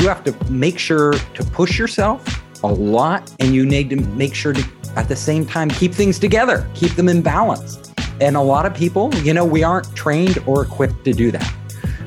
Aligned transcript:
you 0.00 0.08
have 0.08 0.22
to 0.24 0.50
make 0.50 0.78
sure 0.78 1.12
to 1.12 1.44
push 1.44 1.78
yourself 1.78 2.24
a 2.62 2.66
lot 2.66 3.32
and 3.40 3.54
you 3.54 3.66
need 3.66 3.90
to 3.90 3.96
make 3.96 4.34
sure 4.34 4.52
to 4.52 4.64
at 4.96 5.08
the 5.08 5.16
same 5.16 5.44
time 5.44 5.68
keep 5.68 5.92
things 5.92 6.18
together, 6.18 6.68
keep 6.74 6.92
them 6.92 7.08
in 7.08 7.22
balance. 7.22 7.78
And 8.20 8.36
a 8.36 8.40
lot 8.40 8.66
of 8.66 8.74
people, 8.74 9.14
you 9.16 9.32
know, 9.32 9.44
we 9.44 9.62
aren't 9.62 9.94
trained 9.94 10.38
or 10.46 10.62
equipped 10.62 11.04
to 11.04 11.12
do 11.12 11.30
that. 11.30 11.54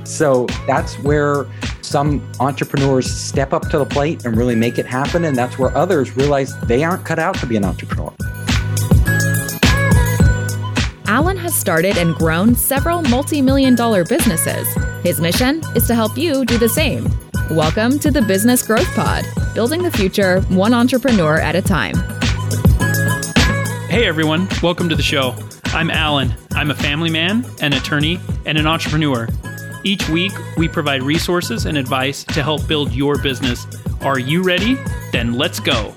So 0.04 0.46
that's 0.68 0.96
where 1.00 1.46
some 1.82 2.26
entrepreneurs 2.40 3.12
step 3.12 3.54
up 3.54 3.70
to 3.70 3.78
the 3.78 3.86
plate 3.86 4.26
and 4.26 4.36
really 4.36 4.56
make 4.56 4.78
it 4.78 4.86
happen. 4.86 5.26
And 5.26 5.38
that's 5.38 5.58
where 5.58 5.76
others 5.76 6.16
realize 6.16 6.58
they 6.62 6.84
aren't 6.84 7.06
cut 7.06 7.20
out 7.20 7.36
to 7.36 7.46
be 7.46 7.56
an 7.56 7.64
entrepreneur. 7.64 8.14
Allan 11.08 11.38
has 11.38 11.54
started 11.54 11.98
and 11.98 12.16
grown 12.16 12.56
several 12.56 13.02
multi 13.04 13.42
million 13.42 13.76
dollar 13.76 14.04
businesses. 14.06 14.68
His 15.04 15.20
mission 15.20 15.62
is 15.76 15.88
to 15.88 15.96
help 15.96 16.18
you 16.18 16.46
do 16.46 16.58
the 16.58 16.70
same. 16.70 17.10
Welcome 17.52 18.00
to 18.00 18.12
the 18.12 18.22
Business 18.22 18.66
Growth 18.66 18.88
Pod, 18.96 19.26
building 19.54 19.84
the 19.84 19.92
future 19.92 20.40
one 20.44 20.74
entrepreneur 20.74 21.38
at 21.38 21.54
a 21.54 21.62
time. 21.62 21.96
Hey 23.90 24.06
everyone, 24.08 24.48
welcome 24.64 24.88
to 24.88 24.96
the 24.96 25.04
show. 25.04 25.36
I'm 25.66 25.92
Allan. 25.92 26.34
I'm 26.54 26.72
a 26.72 26.74
family 26.74 27.10
man, 27.10 27.46
an 27.60 27.74
attorney, 27.74 28.22
and 28.46 28.58
an 28.58 28.68
entrepreneur. 28.68 29.28
Each 29.84 30.08
week, 30.08 30.32
we 30.56 30.70
provide 30.70 31.04
resources 31.04 31.66
and 31.66 31.78
advice 31.78 32.24
to 32.24 32.42
help 32.42 32.66
build 32.70 32.94
your 32.94 33.22
business. 33.22 33.68
Are 34.00 34.18
you 34.18 34.44
ready? 34.44 34.78
Then 35.12 35.34
let's 35.34 35.60
go. 35.60 35.94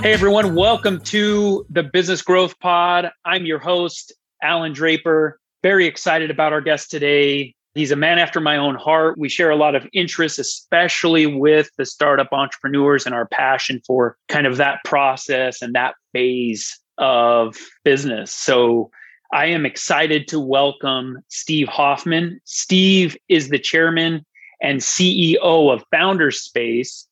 Hey 0.00 0.14
everyone, 0.14 0.54
welcome 0.54 1.00
to 1.00 1.66
the 1.68 1.82
Business 1.82 2.22
Growth 2.22 2.58
Pod. 2.60 3.10
I'm 3.26 3.44
your 3.44 3.58
host, 3.58 4.14
Allan 4.42 4.72
Draper. 4.72 5.38
Very 5.66 5.86
excited 5.86 6.30
about 6.30 6.52
our 6.52 6.60
guest 6.60 6.92
today. 6.92 7.52
He's 7.74 7.90
a 7.90 7.96
man 7.96 8.20
after 8.20 8.38
my 8.38 8.56
own 8.56 8.76
heart. 8.76 9.18
We 9.18 9.28
share 9.28 9.50
a 9.50 9.56
lot 9.56 9.74
of 9.74 9.84
interests, 9.92 10.38
especially 10.38 11.26
with 11.26 11.70
the 11.76 11.84
startup 11.84 12.28
entrepreneurs 12.30 13.04
and 13.04 13.12
our 13.12 13.26
passion 13.26 13.82
for 13.84 14.16
kind 14.28 14.46
of 14.46 14.58
that 14.58 14.84
process 14.84 15.62
and 15.62 15.74
that 15.74 15.96
phase 16.12 16.78
of 16.98 17.56
business. 17.82 18.30
So 18.30 18.92
I 19.32 19.46
am 19.46 19.66
excited 19.66 20.28
to 20.28 20.38
welcome 20.38 21.18
Steve 21.30 21.66
Hoffman. 21.66 22.40
Steve 22.44 23.16
is 23.28 23.48
the 23.48 23.58
chairman 23.58 24.24
and 24.62 24.78
CEO 24.78 25.74
of 25.74 25.82
Founderspace. 25.92 27.06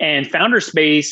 And 0.00 0.26
Founderspace 0.26 1.10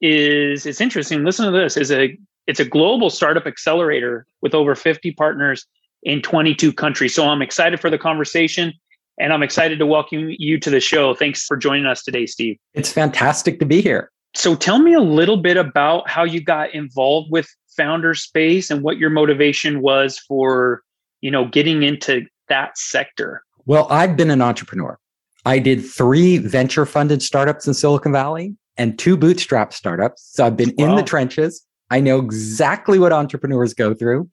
is 0.00 0.66
it's 0.66 0.80
interesting. 0.80 1.22
Listen 1.22 1.44
to 1.44 1.52
this 1.52 1.76
is 1.76 1.92
a 1.92 2.18
it's 2.48 2.58
a 2.58 2.64
global 2.64 3.10
startup 3.10 3.46
accelerator 3.46 4.26
with 4.40 4.54
over 4.54 4.74
50 4.74 5.12
partners 5.12 5.66
in 6.06 6.22
22 6.22 6.72
countries. 6.72 7.14
So 7.14 7.26
I'm 7.28 7.42
excited 7.42 7.80
for 7.80 7.90
the 7.90 7.98
conversation 7.98 8.72
and 9.18 9.32
I'm 9.32 9.42
excited 9.42 9.78
to 9.80 9.86
welcome 9.86 10.30
you 10.38 10.58
to 10.60 10.70
the 10.70 10.80
show. 10.80 11.14
Thanks 11.14 11.44
for 11.44 11.56
joining 11.56 11.84
us 11.84 12.02
today, 12.02 12.26
Steve. 12.26 12.56
It's 12.74 12.92
fantastic 12.92 13.58
to 13.58 13.66
be 13.66 13.82
here. 13.82 14.10
So 14.34 14.54
tell 14.54 14.78
me 14.78 14.94
a 14.94 15.00
little 15.00 15.36
bit 15.36 15.56
about 15.56 16.08
how 16.08 16.22
you 16.22 16.40
got 16.40 16.72
involved 16.72 17.30
with 17.32 17.48
Founder 17.76 18.14
Space 18.14 18.70
and 18.70 18.82
what 18.82 18.98
your 18.98 19.10
motivation 19.10 19.82
was 19.82 20.18
for, 20.18 20.82
you 21.22 21.30
know, 21.30 21.46
getting 21.46 21.82
into 21.82 22.26
that 22.48 22.78
sector. 22.78 23.42
Well, 23.64 23.88
I've 23.90 24.16
been 24.16 24.30
an 24.30 24.42
entrepreneur. 24.42 24.98
I 25.44 25.58
did 25.58 25.84
three 25.84 26.38
venture 26.38 26.86
funded 26.86 27.20
startups 27.20 27.66
in 27.66 27.74
Silicon 27.74 28.12
Valley 28.12 28.54
and 28.76 28.96
two 28.96 29.16
bootstrap 29.16 29.72
startups. 29.72 30.30
So 30.34 30.46
I've 30.46 30.56
been 30.56 30.72
wow. 30.78 30.90
in 30.90 30.96
the 30.96 31.02
trenches. 31.02 31.66
I 31.90 32.00
know 32.00 32.18
exactly 32.18 32.98
what 32.98 33.12
entrepreneurs 33.12 33.74
go 33.74 33.94
through. 33.94 34.28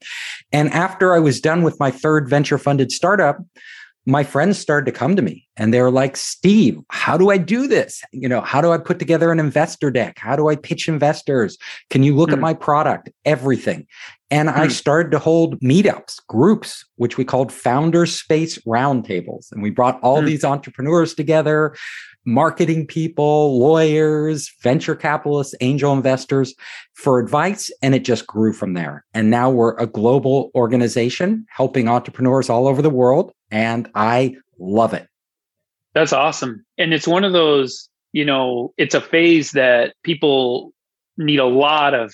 And 0.51 0.69
after 0.71 1.13
I 1.13 1.19
was 1.19 1.39
done 1.39 1.63
with 1.63 1.79
my 1.79 1.91
third 1.91 2.27
venture 2.29 2.57
funded 2.57 2.91
startup, 2.91 3.37
my 4.05 4.23
friends 4.23 4.57
started 4.57 4.85
to 4.85 4.97
come 4.97 5.15
to 5.15 5.21
me 5.21 5.47
and 5.55 5.73
they 5.73 5.81
were 5.81 5.91
like, 5.91 6.17
Steve, 6.17 6.79
how 6.89 7.17
do 7.17 7.29
I 7.29 7.38
do 7.38 7.67
this? 7.67 8.01
You 8.11 8.28
know, 8.28 8.41
how 8.41 8.59
do 8.59 8.72
I 8.72 8.78
put 8.78 9.00
together 9.00 9.31
an 9.31 9.39
investor 9.39 9.89
deck? 9.91 10.17
How 10.19 10.35
do 10.35 10.50
I 10.50 10.55
pitch 10.57 10.89
investors? 10.89 11.57
Can 11.89 12.03
you 12.03 12.16
look 12.16 12.29
mm. 12.29 12.33
at 12.33 12.39
hmm. 12.39 12.44
my 12.44 12.53
product? 12.53 13.09
Everything. 13.23 13.88
And 14.29 14.49
mm. 14.49 14.55
I 14.55 14.66
hmm. 14.66 14.72
started 14.72 15.11
to 15.11 15.19
hold 15.19 15.59
meetups, 15.61 16.19
groups, 16.28 16.83
which 16.97 17.17
we 17.17 17.23
called 17.23 17.51
founder 17.53 18.05
space 18.05 18.57
roundtables. 18.59 19.51
And 19.53 19.63
we 19.63 19.69
brought 19.69 20.01
all 20.01 20.22
mm. 20.22 20.25
these 20.25 20.44
entrepreneurs 20.44 21.13
together 21.13 21.73
marketing 22.25 22.88
people, 22.88 23.59
lawyers, 23.59 24.51
venture 24.61 24.95
capitalists, 24.95 25.56
angel 25.61 25.94
investors 25.94 26.53
for 26.94 27.19
advice. 27.19 27.72
And 27.81 27.94
it 27.94 28.06
just 28.06 28.28
grew 28.28 28.53
from 28.53 28.73
there. 28.73 29.06
And 29.13 29.29
now 29.29 29.50
we're 29.50 29.78
a 29.78 29.88
global 29.88 30.51
organization 30.56 31.45
helping 31.50 31.88
entrepreneurs 31.88 32.50
all 32.50 32.67
over 32.67 32.81
the 32.81 32.89
world. 32.89 33.31
And 33.51 33.89
I 33.95 34.35
love 34.59 34.94
it. 34.94 35.07
That's 35.94 36.13
awesome. 36.13 36.66
And 36.78 36.94
it's 36.94 37.07
one 37.07 37.23
of 37.23 37.34
those, 37.34 37.89
you 38.13 38.25
know, 38.25 38.73
it's 38.78 38.95
a 38.95 39.01
phase 39.01 39.51
that 39.51 39.94
people 40.03 40.73
need 41.17 41.40
a 41.40 41.45
lot 41.45 41.94
of 41.94 42.13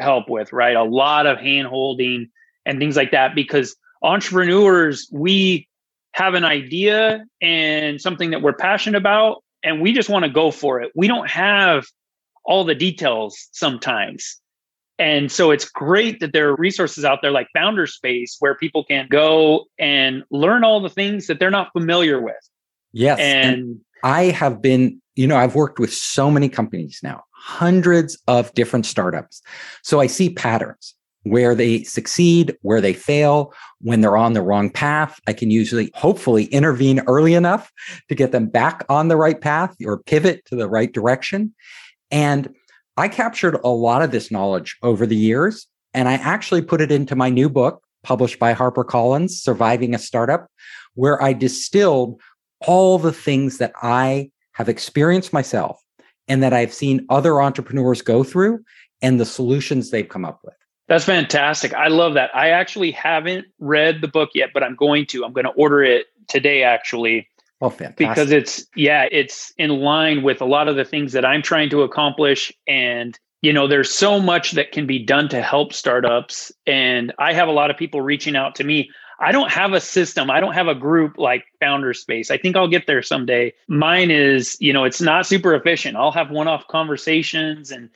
help 0.00 0.28
with, 0.28 0.52
right? 0.52 0.74
A 0.74 0.82
lot 0.82 1.26
of 1.26 1.38
hand 1.38 1.68
holding 1.68 2.28
and 2.66 2.78
things 2.78 2.96
like 2.96 3.12
that 3.12 3.34
because 3.34 3.76
entrepreneurs, 4.02 5.08
we 5.12 5.68
have 6.12 6.34
an 6.34 6.44
idea 6.44 7.24
and 7.40 8.00
something 8.00 8.30
that 8.30 8.42
we're 8.42 8.52
passionate 8.52 8.98
about 8.98 9.44
and 9.62 9.80
we 9.80 9.92
just 9.92 10.08
want 10.08 10.24
to 10.24 10.30
go 10.30 10.50
for 10.50 10.80
it. 10.80 10.92
We 10.94 11.06
don't 11.06 11.28
have 11.28 11.84
all 12.44 12.64
the 12.64 12.74
details 12.74 13.48
sometimes. 13.52 14.40
And 14.98 15.32
so 15.32 15.50
it's 15.50 15.64
great 15.64 16.20
that 16.20 16.32
there 16.32 16.50
are 16.50 16.56
resources 16.56 17.04
out 17.04 17.20
there 17.22 17.30
like 17.30 17.48
Founderspace 17.56 18.36
where 18.40 18.54
people 18.54 18.84
can 18.84 19.06
go 19.10 19.64
and 19.78 20.24
learn 20.30 20.62
all 20.62 20.80
the 20.80 20.90
things 20.90 21.26
that 21.28 21.38
they're 21.38 21.50
not 21.50 21.72
familiar 21.72 22.20
with. 22.20 22.36
Yes. 22.92 23.18
And, 23.18 23.54
and 23.54 23.80
I 24.02 24.24
have 24.24 24.60
been, 24.60 25.00
you 25.14 25.26
know, 25.26 25.36
I've 25.36 25.54
worked 25.54 25.78
with 25.78 25.92
so 25.92 26.30
many 26.30 26.50
companies 26.50 27.00
now, 27.02 27.24
hundreds 27.32 28.18
of 28.26 28.52
different 28.52 28.84
startups. 28.84 29.40
So 29.82 30.00
I 30.00 30.06
see 30.06 30.30
patterns 30.30 30.94
where 31.24 31.54
they 31.54 31.82
succeed, 31.84 32.56
where 32.62 32.80
they 32.80 32.94
fail, 32.94 33.52
when 33.80 34.00
they're 34.00 34.16
on 34.16 34.32
the 34.32 34.42
wrong 34.42 34.70
path. 34.70 35.20
I 35.26 35.32
can 35.32 35.50
usually, 35.50 35.90
hopefully, 35.94 36.44
intervene 36.46 37.00
early 37.06 37.34
enough 37.34 37.70
to 38.08 38.14
get 38.14 38.32
them 38.32 38.46
back 38.46 38.84
on 38.88 39.08
the 39.08 39.16
right 39.16 39.40
path 39.40 39.76
or 39.84 39.98
pivot 39.98 40.44
to 40.46 40.56
the 40.56 40.68
right 40.68 40.92
direction. 40.92 41.54
And 42.10 42.54
I 42.96 43.08
captured 43.08 43.58
a 43.62 43.68
lot 43.68 44.02
of 44.02 44.10
this 44.10 44.30
knowledge 44.30 44.76
over 44.82 45.06
the 45.06 45.16
years, 45.16 45.66
and 45.94 46.08
I 46.08 46.14
actually 46.14 46.62
put 46.62 46.80
it 46.80 46.90
into 46.90 47.16
my 47.16 47.30
new 47.30 47.48
book 47.48 47.82
published 48.02 48.38
by 48.38 48.54
HarperCollins, 48.54 49.30
Surviving 49.30 49.94
a 49.94 49.98
Startup, 49.98 50.46
where 50.94 51.22
I 51.22 51.32
distilled 51.32 52.20
all 52.66 52.98
the 52.98 53.12
things 53.12 53.58
that 53.58 53.72
I 53.82 54.30
have 54.52 54.68
experienced 54.68 55.32
myself 55.32 55.80
and 56.28 56.42
that 56.42 56.52
I've 56.52 56.72
seen 56.72 57.06
other 57.08 57.40
entrepreneurs 57.40 58.02
go 58.02 58.22
through 58.22 58.60
and 59.02 59.18
the 59.18 59.26
solutions 59.26 59.90
they've 59.90 60.08
come 60.08 60.24
up 60.24 60.40
with. 60.44 60.54
That's 60.90 61.04
fantastic. 61.04 61.72
I 61.72 61.86
love 61.86 62.14
that. 62.14 62.34
I 62.34 62.48
actually 62.48 62.90
haven't 62.90 63.46
read 63.60 64.00
the 64.00 64.08
book 64.08 64.30
yet, 64.34 64.50
but 64.52 64.64
I'm 64.64 64.74
going 64.74 65.06
to. 65.06 65.24
I'm 65.24 65.32
going 65.32 65.44
to 65.44 65.52
order 65.52 65.84
it 65.84 66.06
today, 66.26 66.64
actually. 66.64 67.28
Oh, 67.60 67.70
fantastic. 67.70 67.96
Because 67.96 68.32
it's, 68.32 68.66
yeah, 68.74 69.06
it's 69.12 69.52
in 69.56 69.70
line 69.70 70.24
with 70.24 70.40
a 70.40 70.44
lot 70.44 70.66
of 70.66 70.74
the 70.74 70.84
things 70.84 71.12
that 71.12 71.24
I'm 71.24 71.42
trying 71.42 71.70
to 71.70 71.82
accomplish. 71.82 72.52
And, 72.66 73.16
you 73.40 73.52
know, 73.52 73.68
there's 73.68 73.88
so 73.88 74.18
much 74.18 74.50
that 74.52 74.72
can 74.72 74.84
be 74.84 74.98
done 74.98 75.28
to 75.28 75.40
help 75.40 75.72
startups. 75.72 76.50
And 76.66 77.12
I 77.20 77.34
have 77.34 77.46
a 77.46 77.52
lot 77.52 77.70
of 77.70 77.76
people 77.76 78.00
reaching 78.00 78.34
out 78.34 78.56
to 78.56 78.64
me. 78.64 78.90
I 79.20 79.30
don't 79.30 79.52
have 79.52 79.72
a 79.72 79.80
system. 79.80 80.28
I 80.28 80.40
don't 80.40 80.54
have 80.54 80.66
a 80.66 80.74
group 80.74 81.18
like 81.18 81.44
Founder 81.60 81.94
Space. 81.94 82.32
I 82.32 82.36
think 82.36 82.56
I'll 82.56 82.66
get 82.66 82.88
there 82.88 83.02
someday. 83.02 83.52
Mine 83.68 84.10
is, 84.10 84.56
you 84.58 84.72
know, 84.72 84.82
it's 84.82 85.00
not 85.00 85.24
super 85.24 85.54
efficient. 85.54 85.96
I'll 85.96 86.10
have 86.10 86.32
one 86.32 86.48
off 86.48 86.66
conversations 86.66 87.70
and 87.70 87.90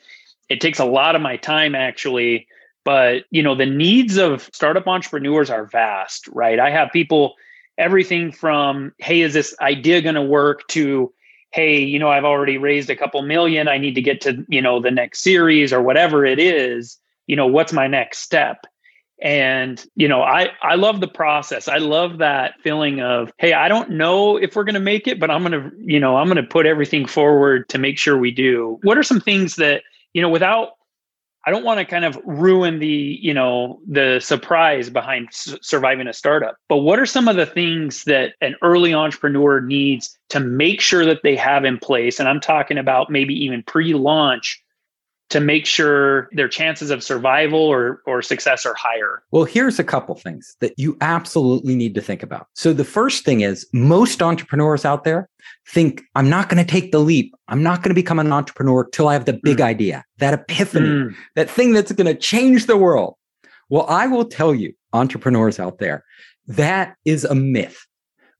it 0.49 0.61
takes 0.61 0.79
a 0.79 0.85
lot 0.85 1.17
of 1.17 1.23
my 1.23 1.37
time 1.37 1.75
actually 1.75 2.47
but 2.85 3.25
you 3.31 3.43
know 3.43 3.55
the 3.55 3.67
needs 3.67 4.17
of 4.17 4.49
startup 4.53 4.87
entrepreneurs 4.87 5.51
are 5.51 5.67
vast 5.67 6.29
right? 6.29 6.59
I 6.59 6.71
have 6.71 6.91
people 6.93 7.35
everything 7.79 8.31
from 8.31 8.93
hey 8.99 9.21
is 9.21 9.35
this 9.35 9.55
idea 9.61 10.01
going 10.01 10.15
to 10.15 10.23
work? 10.23 10.67
to 10.69 11.13
hey 11.51 11.81
you 11.81 11.99
know 11.99 12.09
i've 12.09 12.25
already 12.25 12.59
raised 12.59 12.91
a 12.91 12.97
couple 12.97 13.23
million 13.23 13.69
i 13.69 13.79
need 13.79 13.95
to 13.95 14.03
get 14.03 14.21
to 14.21 14.45
you 14.49 14.61
know 14.61 14.81
the 14.81 14.91
next 14.91 15.21
series 15.21 15.73
or 15.73 15.81
whatever 15.81 16.25
it 16.25 16.41
is 16.41 16.99
you 17.27 17.37
know 17.37 17.47
what's 17.47 17.73
my 17.73 17.87
next 17.87 18.19
step? 18.19 18.65
And 19.23 19.85
you 19.95 20.09
know 20.09 20.23
i 20.23 20.51
i 20.63 20.75
love 20.75 21.01
the 21.01 21.09
process. 21.09 21.69
I 21.69 21.79
love 21.79 22.19
that 22.19 22.55
feeling 22.63 23.01
of 23.01 23.33
hey 23.39 23.53
i 23.53 23.69
don't 23.69 23.91
know 23.91 24.37
if 24.37 24.57
we're 24.57 24.65
going 24.65 24.75
to 24.75 24.81
make 24.81 25.07
it 25.07 25.21
but 25.21 25.31
i'm 25.31 25.45
going 25.45 25.53
to 25.53 25.71
you 25.79 26.01
know 26.01 26.17
i'm 26.17 26.27
going 26.27 26.37
to 26.37 26.43
put 26.43 26.67
everything 26.67 27.07
forward 27.07 27.69
to 27.69 27.79
make 27.79 27.97
sure 27.97 28.19
we 28.19 28.33
do. 28.33 28.79
What 28.83 28.99
are 28.99 29.05
some 29.05 29.21
things 29.21 29.57
that 29.57 29.83
you 30.15 30.21
know 30.21 30.29
without 30.29 30.71
I 31.47 31.51
don't 31.51 31.65
want 31.65 31.79
to 31.79 31.85
kind 31.85 32.05
of 32.05 32.19
ruin 32.25 32.79
the, 32.79 33.19
you 33.21 33.35
know, 33.35 33.81
the 33.87 34.19
surprise 34.21 34.89
behind 34.89 35.29
s- 35.29 35.57
surviving 35.61 36.07
a 36.07 36.13
startup. 36.13 36.57
But 36.69 36.79
what 36.79 36.99
are 36.99 37.07
some 37.07 37.29
of 37.29 37.37
the 37.37 37.47
things 37.47 38.05
that 38.05 38.33
an 38.41 38.57
early 38.63 38.95
entrepreneur 38.95 39.61
needs 39.61 40.19
to 40.31 40.41
make 40.41 40.81
sure 40.81 41.05
that 41.05 41.23
they 41.23 41.37
have 41.37 41.65
in 41.65 41.79
place? 41.79 42.19
And 42.19 42.29
I'm 42.29 42.41
talking 42.41 42.79
about 42.79 43.11
maybe 43.11 43.35
even 43.45 43.63
pre-launch 43.63 44.64
to 45.35 45.41
make 45.41 45.67
sure 45.67 46.29
their 46.31 46.49
chances 46.49 46.93
of 46.93 47.03
survival 47.03 47.59
or, 47.59 48.01
or 48.07 48.23
success 48.23 48.65
are 48.65 48.75
higher? 48.75 49.21
Well, 49.33 49.43
here's 49.43 49.81
a 49.81 49.85
couple 49.85 50.15
things 50.15 50.57
that 50.61 50.75
you 50.77 50.97
absolutely 51.01 51.75
need 51.75 51.93
to 51.97 52.01
think 52.01 52.23
about. 52.23 52.47
So, 52.55 52.73
the 52.73 52.85
first 52.85 53.25
thing 53.25 53.41
is 53.41 53.67
most 53.73 54.23
entrepreneurs 54.23 54.85
out 54.85 55.03
there 55.03 55.29
think, 55.69 56.03
I'm 56.15 56.31
not 56.31 56.49
going 56.49 56.65
to 56.65 56.71
take 56.71 56.93
the 56.93 57.01
leap. 57.01 57.35
I'm 57.49 57.65
not 57.65 57.83
going 57.83 57.91
to 57.91 58.01
become 58.01 58.21
an 58.21 58.33
entrepreneur 58.33 58.89
till 58.91 59.09
I 59.09 59.15
have 59.15 59.25
the 59.25 59.33
big 59.33 59.59
mm. 59.59 59.65
idea, 59.65 60.05
that 60.19 60.35
epiphany, 60.35 60.89
mm. 60.89 61.15
that 61.35 61.51
thing 61.51 61.73
that's 61.73 61.91
going 61.91 62.07
to 62.07 62.15
change 62.15 62.67
the 62.67 62.77
world. 62.77 63.17
Well, 63.69 63.87
I 63.89 64.07
will 64.07 64.27
tell 64.27 64.55
you, 64.55 64.73
entrepreneurs 64.93 65.59
out 65.59 65.79
there, 65.79 66.05
that 66.47 66.95
is 67.05 67.25
a 67.25 67.35
myth. 67.35 67.85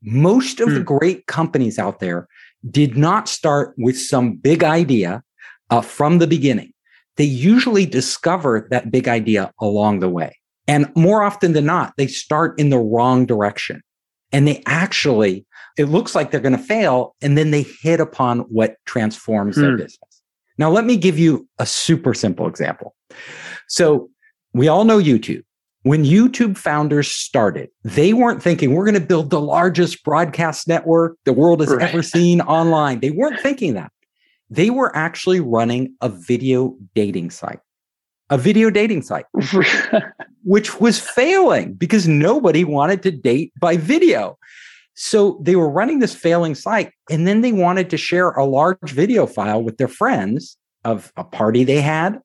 Most 0.01 0.61
of 0.61 0.69
mm. 0.69 0.75
the 0.75 0.85
great 0.85 1.27
companies 1.27 1.77
out 1.77 1.99
there 1.99 2.29
did 2.71 2.97
not 2.97 3.29
start 3.29 3.75
with 3.79 3.99
some 3.99 4.37
big 4.37 4.63
idea 4.63 5.25
uh, 5.71 5.81
from 5.81 6.19
the 6.19 6.29
beginning. 6.29 6.74
They 7.17 7.25
usually 7.25 7.87
discover 7.87 8.67
that 8.71 8.91
big 8.91 9.09
idea 9.09 9.53
along 9.61 10.01
the 10.01 10.09
way. 10.09 10.37
And 10.67 10.91
more 10.97 11.23
often 11.23 11.53
than 11.53 11.67
not, 11.67 11.95
they 11.97 12.07
start 12.07 12.59
in 12.59 12.71
the 12.71 12.79
wrong 12.79 13.27
direction. 13.27 13.83
And 14.33 14.49
they 14.49 14.63
actually, 14.67 15.47
it 15.79 15.85
looks 15.85 16.15
like 16.15 16.31
they're 16.31 16.41
going 16.41 16.57
to 16.57 16.63
fail. 16.63 17.15
And 17.23 17.39
then 17.39 17.51
they 17.51 17.63
hit 17.63 18.01
upon 18.01 18.41
what 18.41 18.77
transforms 18.87 19.57
their 19.57 19.73
hmm. 19.73 19.77
business. 19.77 20.23
Now, 20.59 20.71
let 20.71 20.85
me 20.85 20.97
give 20.97 21.19
you 21.19 21.49
a 21.59 21.67
super 21.67 22.15
simple 22.15 22.47
example. 22.47 22.95
So 23.69 24.11
we 24.53 24.69
all 24.69 24.85
know 24.85 24.99
YouTube. 24.99 25.43
When 25.83 26.05
YouTube 26.05 26.57
founders 26.57 27.09
started, 27.09 27.69
they 27.83 28.15
weren't 28.15 28.43
thinking 28.43 28.73
we're 28.73 28.87
going 28.87 28.95
to 28.95 29.07
build 29.07 29.29
the 29.29 29.41
largest 29.41 30.03
broadcast 30.03 30.67
network 30.67 31.19
the 31.25 31.33
world 31.33 31.61
has 31.61 31.71
right. 31.71 31.83
ever 31.83 32.03
seen 32.03 32.41
online. 32.41 33.01
They 33.01 33.11
weren't 33.11 33.39
thinking 33.41 33.75
that. 33.75 33.93
They 34.55 34.71
were 34.71 34.95
actually 34.97 35.41
running 35.41 35.95
a 36.01 36.09
video 36.09 36.77
dating 36.95 37.31
site, 37.31 37.59
a 38.31 38.39
video 38.39 38.71
dating 38.71 39.03
site, 39.03 39.25
which 40.45 40.79
was 40.81 41.01
failing 41.01 41.75
because 41.75 42.07
nobody 42.07 42.63
wanted 42.63 43.03
to 43.03 43.11
date 43.11 43.53
by 43.59 43.77
video. 43.77 44.39
So 44.95 45.41
they 45.43 45.57
were 45.57 45.69
running 45.69 45.99
this 45.99 46.15
failing 46.15 46.55
site 46.55 46.93
and 47.11 47.27
then 47.27 47.41
they 47.41 47.51
wanted 47.51 47.91
to 47.91 47.97
share 47.97 48.31
a 48.31 48.45
large 48.45 48.79
video 48.93 49.27
file 49.27 49.61
with 49.61 49.79
their 49.79 49.89
friends 49.89 50.57
of 50.85 51.13
a 51.17 51.25
party 51.25 51.65
they 51.65 51.81
had. 51.81 52.21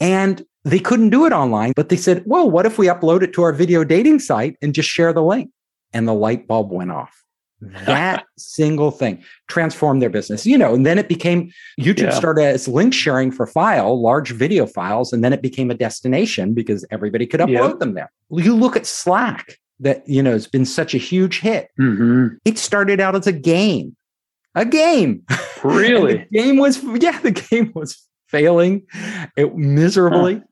And 0.00 0.44
they 0.64 0.80
couldn't 0.80 1.08
do 1.08 1.24
it 1.24 1.32
online, 1.32 1.72
but 1.74 1.88
they 1.88 1.96
said, 1.96 2.22
well, 2.26 2.50
what 2.50 2.66
if 2.66 2.76
we 2.76 2.88
upload 2.88 3.22
it 3.22 3.32
to 3.34 3.42
our 3.42 3.54
video 3.54 3.84
dating 3.84 4.18
site 4.18 4.56
and 4.60 4.74
just 4.74 4.90
share 4.90 5.14
the 5.14 5.22
link? 5.22 5.50
And 5.94 6.06
the 6.06 6.12
light 6.12 6.46
bulb 6.46 6.70
went 6.72 6.90
off. 6.90 7.24
That 7.60 8.24
single 8.38 8.90
thing 8.90 9.22
transformed 9.48 10.00
their 10.00 10.10
business, 10.10 10.46
you 10.46 10.56
know, 10.56 10.74
and 10.74 10.86
then 10.86 10.98
it 10.98 11.08
became 11.08 11.52
YouTube 11.78 12.04
yeah. 12.04 12.10
started 12.10 12.44
as 12.44 12.66
link 12.66 12.94
sharing 12.94 13.30
for 13.30 13.46
file, 13.46 14.00
large 14.00 14.30
video 14.30 14.66
files, 14.66 15.12
and 15.12 15.22
then 15.22 15.32
it 15.32 15.42
became 15.42 15.70
a 15.70 15.74
destination 15.74 16.54
because 16.54 16.86
everybody 16.90 17.26
could 17.26 17.40
upload 17.40 17.78
them 17.78 17.94
there. 17.94 18.10
You 18.30 18.56
look 18.56 18.76
at 18.76 18.86
Slack 18.86 19.58
that, 19.80 20.08
you 20.08 20.22
know, 20.22 20.32
has 20.32 20.46
been 20.46 20.64
such 20.64 20.94
a 20.94 20.98
huge 20.98 21.40
hit. 21.40 21.68
Mm-hmm. 21.78 22.36
It 22.44 22.58
started 22.58 23.00
out 23.00 23.14
as 23.14 23.26
a 23.26 23.32
game, 23.32 23.96
a 24.54 24.64
game. 24.64 25.22
Really? 25.62 26.26
the 26.32 26.38
game 26.38 26.56
was, 26.56 26.82
yeah, 27.02 27.18
the 27.20 27.32
game 27.32 27.72
was 27.74 28.06
failing 28.28 28.86
it 29.36 29.54
miserably. 29.56 30.36
Huh. 30.36 30.44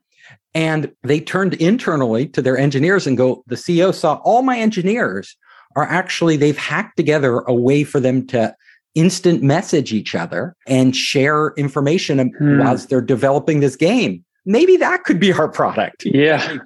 And 0.55 0.91
they 1.03 1.19
turned 1.19 1.53
internally 1.55 2.27
to 2.27 2.41
their 2.41 2.57
engineers 2.57 3.05
and 3.05 3.17
go, 3.17 3.43
the 3.47 3.55
CEO 3.55 3.93
saw 3.93 4.15
all 4.23 4.41
my 4.41 4.57
engineers 4.57 5.37
are 5.75 5.85
actually, 5.85 6.37
they've 6.37 6.57
hacked 6.57 6.97
together 6.97 7.39
a 7.39 7.53
way 7.53 7.83
for 7.83 7.99
them 7.99 8.25
to 8.27 8.55
instant 8.95 9.43
message 9.43 9.93
each 9.93 10.15
other 10.15 10.55
and 10.67 10.95
share 10.95 11.53
information 11.57 12.19
hmm. 12.37 12.61
as 12.61 12.87
they're 12.87 13.01
developing 13.01 13.59
this 13.59 13.75
game 13.75 14.23
maybe 14.45 14.77
that 14.77 15.03
could 15.03 15.19
be 15.19 15.31
our 15.33 15.47
product. 15.47 16.05
Yeah. 16.05 16.57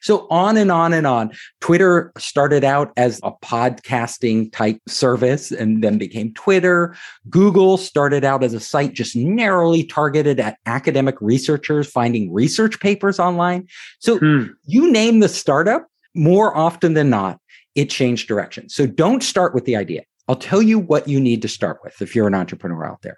So 0.00 0.26
on 0.30 0.56
and 0.56 0.72
on 0.72 0.92
and 0.92 1.06
on. 1.06 1.32
Twitter 1.60 2.12
started 2.16 2.64
out 2.64 2.92
as 2.96 3.20
a 3.22 3.32
podcasting 3.32 4.52
type 4.52 4.78
service 4.88 5.52
and 5.52 5.84
then 5.84 5.98
became 5.98 6.32
Twitter. 6.34 6.96
Google 7.28 7.76
started 7.76 8.24
out 8.24 8.42
as 8.42 8.54
a 8.54 8.60
site 8.60 8.94
just 8.94 9.16
narrowly 9.16 9.84
targeted 9.84 10.40
at 10.40 10.58
academic 10.66 11.16
researchers 11.20 11.90
finding 11.90 12.32
research 12.32 12.80
papers 12.80 13.18
online. 13.18 13.66
So 13.98 14.18
hmm. 14.18 14.44
you 14.64 14.90
name 14.90 15.20
the 15.20 15.28
startup, 15.28 15.86
more 16.14 16.56
often 16.56 16.94
than 16.94 17.10
not, 17.10 17.39
it 17.74 17.90
changed 17.90 18.28
direction. 18.28 18.68
So 18.68 18.86
don't 18.86 19.22
start 19.22 19.54
with 19.54 19.64
the 19.64 19.76
idea. 19.76 20.02
I'll 20.28 20.36
tell 20.36 20.62
you 20.62 20.78
what 20.78 21.08
you 21.08 21.20
need 21.20 21.42
to 21.42 21.48
start 21.48 21.78
with 21.82 22.00
if 22.00 22.14
you're 22.14 22.26
an 22.26 22.34
entrepreneur 22.34 22.84
out 22.84 23.02
there. 23.02 23.16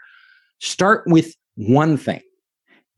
Start 0.61 1.05
with 1.07 1.35
one 1.57 1.97
thing 1.97 2.23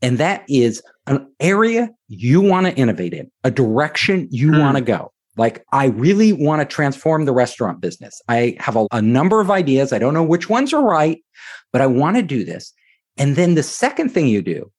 and 0.05 0.19
that 0.19 0.45
is 0.51 0.83
an 1.07 1.27
area 1.41 1.89
you 2.09 2.43
want 2.43 2.67
to 2.67 2.75
innovate 2.75 3.15
in, 3.15 3.31
a 3.43 3.51
direction 3.51 4.29
you 4.31 4.51
mm. 4.51 4.61
want 4.61 4.77
to 4.77 4.83
go. 4.83 5.11
Like, 5.39 5.65
I 5.73 5.87
really 5.87 6.35
want 6.35 6.61
to 6.61 6.67
transform 6.67 7.25
the 7.25 7.33
restaurant 7.33 7.81
business. 7.81 8.21
I 8.29 8.55
have 8.61 8.77
a, 8.77 8.87
a 8.93 9.01
number 9.01 9.41
of 9.41 9.51
ideas. 9.51 9.95
I 9.95 9.99
don't 9.99 10.13
know 10.13 10.23
which 10.23 10.51
ones 10.51 10.75
are 10.75 10.85
right, 10.85 11.25
but 11.73 11.81
I 11.81 11.87
want 11.87 12.17
to 12.17 12.23
do 12.23 12.45
this. 12.45 12.71
And 13.17 13.35
then 13.35 13.55
the 13.55 13.63
second 13.63 14.11
thing 14.11 14.29
you 14.29 14.43
do 14.43 14.71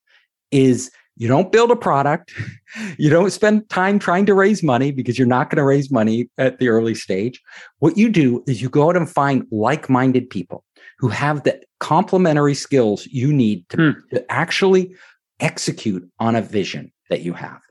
is 0.51 0.91
you 1.17 1.27
don't 1.27 1.51
build 1.51 1.71
a 1.71 1.75
product. 1.75 2.33
You 2.97 3.09
don't 3.09 3.31
spend 3.31 3.69
time 3.69 3.99
trying 3.99 4.25
to 4.25 4.33
raise 4.33 4.61
money 4.61 4.91
because 4.91 5.17
you're 5.17 5.25
not 5.25 5.49
going 5.49 5.59
to 5.59 5.63
raise 5.63 5.89
money 5.89 6.29
at 6.37 6.59
the 6.59 6.67
early 6.67 6.93
stage. 6.93 7.41
What 7.79 7.97
you 7.97 8.09
do 8.09 8.43
is 8.47 8.61
you 8.61 8.67
go 8.67 8.89
out 8.89 8.97
and 8.97 9.09
find 9.09 9.47
like 9.49 9.89
minded 9.89 10.29
people 10.29 10.65
who 10.99 11.07
have 11.07 11.43
the 11.43 11.61
complementary 11.79 12.53
skills 12.53 13.05
you 13.05 13.31
need 13.31 13.67
to, 13.69 13.77
hmm. 13.77 13.99
to 14.13 14.29
actually 14.29 14.93
execute 15.39 16.05
on 16.19 16.35
a 16.35 16.41
vision 16.41 16.91
that 17.09 17.21
you 17.21 17.31
have. 17.31 17.61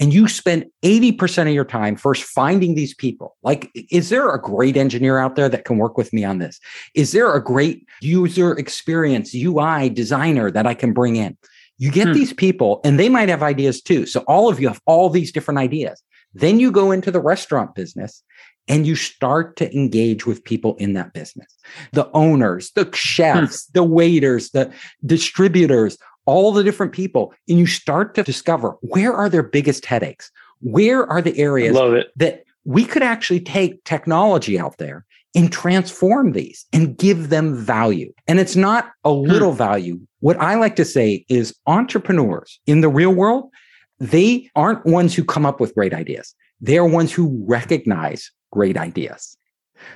And 0.00 0.14
you 0.14 0.26
spend 0.26 0.64
80% 0.82 1.48
of 1.48 1.52
your 1.52 1.66
time 1.66 1.96
first 1.96 2.22
finding 2.22 2.74
these 2.74 2.94
people. 2.94 3.36
Like, 3.42 3.70
is 3.90 4.08
there 4.08 4.30
a 4.30 4.40
great 4.40 4.78
engineer 4.78 5.18
out 5.18 5.36
there 5.36 5.50
that 5.50 5.66
can 5.66 5.76
work 5.76 5.98
with 5.98 6.14
me 6.14 6.24
on 6.24 6.38
this? 6.38 6.58
Is 6.94 7.12
there 7.12 7.34
a 7.34 7.44
great 7.44 7.86
user 8.00 8.52
experience 8.58 9.34
UI 9.34 9.90
designer 9.90 10.50
that 10.50 10.66
I 10.66 10.72
can 10.72 10.94
bring 10.94 11.16
in? 11.16 11.36
You 11.80 11.90
get 11.90 12.08
hmm. 12.08 12.12
these 12.12 12.34
people, 12.34 12.82
and 12.84 12.98
they 12.98 13.08
might 13.08 13.30
have 13.30 13.42
ideas 13.42 13.80
too. 13.80 14.04
So, 14.04 14.20
all 14.28 14.50
of 14.50 14.60
you 14.60 14.68
have 14.68 14.82
all 14.84 15.08
these 15.08 15.32
different 15.32 15.58
ideas. 15.58 16.02
Then 16.34 16.60
you 16.60 16.70
go 16.70 16.92
into 16.92 17.10
the 17.10 17.20
restaurant 17.20 17.74
business 17.74 18.22
and 18.68 18.86
you 18.86 18.94
start 18.94 19.56
to 19.56 19.74
engage 19.74 20.26
with 20.26 20.44
people 20.44 20.76
in 20.76 20.92
that 20.92 21.14
business 21.14 21.56
the 21.92 22.10
owners, 22.12 22.70
the 22.76 22.88
chefs, 22.94 23.66
hmm. 23.66 23.70
the 23.72 23.82
waiters, 23.82 24.50
the 24.50 24.70
distributors, 25.06 25.96
all 26.26 26.52
the 26.52 26.62
different 26.62 26.92
people 26.92 27.32
and 27.48 27.58
you 27.58 27.66
start 27.66 28.14
to 28.14 28.22
discover 28.22 28.76
where 28.82 29.12
are 29.12 29.28
their 29.28 29.42
biggest 29.42 29.86
headaches? 29.86 30.30
Where 30.60 31.06
are 31.06 31.22
the 31.22 31.36
areas 31.38 31.74
that 32.16 32.44
we 32.64 32.84
could 32.84 33.02
actually 33.02 33.40
take 33.40 33.82
technology 33.84 34.58
out 34.58 34.76
there 34.76 35.06
and 35.34 35.52
transform 35.52 36.32
these 36.32 36.66
and 36.72 36.96
give 36.96 37.28
them 37.28 37.54
value. 37.54 38.12
And 38.26 38.40
it's 38.40 38.56
not 38.56 38.90
a 39.04 39.14
hmm. 39.14 39.28
little 39.28 39.52
value. 39.52 40.00
What 40.20 40.40
I 40.40 40.56
like 40.56 40.76
to 40.76 40.84
say 40.84 41.24
is 41.28 41.54
entrepreneurs 41.66 42.60
in 42.66 42.80
the 42.80 42.88
real 42.88 43.14
world, 43.14 43.50
they 43.98 44.50
aren't 44.56 44.84
ones 44.86 45.14
who 45.14 45.24
come 45.24 45.46
up 45.46 45.60
with 45.60 45.74
great 45.74 45.94
ideas. 45.94 46.34
They're 46.60 46.84
ones 46.84 47.12
who 47.12 47.42
recognize 47.46 48.30
great 48.50 48.76
ideas. 48.76 49.36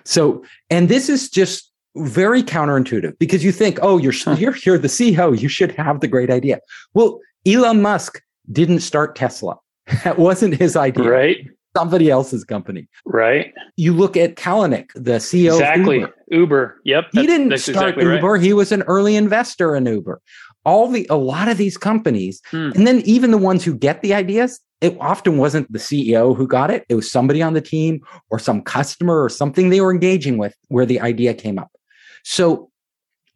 So, 0.04 0.44
and 0.70 0.88
this 0.88 1.08
is 1.08 1.28
just 1.28 1.70
very 1.96 2.42
counterintuitive 2.42 3.18
because 3.18 3.44
you 3.44 3.52
think, 3.52 3.78
oh, 3.82 3.98
you're 3.98 4.14
you're 4.36 4.56
you're 4.64 4.78
the 4.78 4.88
CEO, 4.88 5.38
you 5.38 5.48
should 5.48 5.72
have 5.72 6.00
the 6.00 6.08
great 6.08 6.30
idea. 6.30 6.60
Well, 6.94 7.20
Elon 7.46 7.82
Musk 7.82 8.20
didn't 8.50 8.80
start 8.80 9.16
Tesla. 9.16 9.58
That 10.04 10.18
wasn't 10.18 10.54
his 10.54 10.76
idea. 10.76 11.10
Right. 11.10 11.46
Somebody 11.76 12.10
else's 12.10 12.44
company. 12.44 12.88
Right. 13.04 13.52
You 13.76 13.92
look 13.92 14.16
at 14.16 14.36
Kalanick, 14.36 14.92
the 14.94 15.18
CEO 15.18 15.54
exactly. 15.54 16.00
Uber. 16.00 16.14
Uber. 16.30 16.80
Yep. 16.84 17.04
He 17.12 17.26
didn't 17.26 17.58
start 17.58 17.90
exactly 17.90 18.14
Uber. 18.14 18.32
Right. 18.32 18.42
He 18.42 18.52
was 18.52 18.72
an 18.72 18.82
early 18.82 19.16
investor 19.16 19.74
in 19.74 19.86
Uber. 19.86 20.20
All 20.64 20.88
the 20.88 21.06
a 21.10 21.16
lot 21.16 21.48
of 21.48 21.58
these 21.58 21.76
companies, 21.76 22.40
hmm. 22.50 22.70
and 22.74 22.86
then 22.86 23.00
even 23.00 23.32
the 23.32 23.38
ones 23.38 23.64
who 23.64 23.76
get 23.76 24.00
the 24.00 24.14
ideas, 24.14 24.60
it 24.80 24.96
often 25.00 25.36
wasn't 25.36 25.70
the 25.72 25.78
CEO 25.78 26.36
who 26.36 26.46
got 26.46 26.70
it. 26.70 26.84
It 26.88 26.94
was 26.94 27.10
somebody 27.10 27.42
on 27.42 27.54
the 27.54 27.60
team 27.60 28.00
or 28.30 28.38
some 28.38 28.62
customer 28.62 29.22
or 29.22 29.28
something 29.28 29.68
they 29.68 29.80
were 29.80 29.92
engaging 29.92 30.38
with 30.38 30.54
where 30.68 30.86
the 30.86 31.00
idea 31.00 31.34
came 31.34 31.58
up. 31.58 31.70
So 32.22 32.70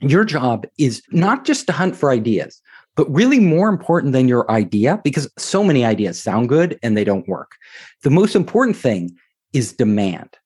your 0.01 0.25
job 0.25 0.67
is 0.79 1.03
not 1.11 1.45
just 1.45 1.67
to 1.67 1.73
hunt 1.73 1.97
for 1.97 2.11
ideas, 2.11 2.61
but 2.99 3.09
really 3.15 3.39
more 3.39 3.69
important 3.69 4.13
than 4.13 4.27
your 4.27 4.51
idea, 4.51 5.01
because 5.05 5.31
so 5.39 5.63
many 5.63 5.85
ideas 5.85 6.21
sound 6.21 6.49
good 6.49 6.77
and 6.83 6.97
they 6.97 7.05
don't 7.05 7.29
work. 7.29 7.53
The 8.03 8.11
most 8.11 8.35
important 8.35 8.77
thing 8.77 9.17
is 9.53 9.73
demand. 9.73 10.37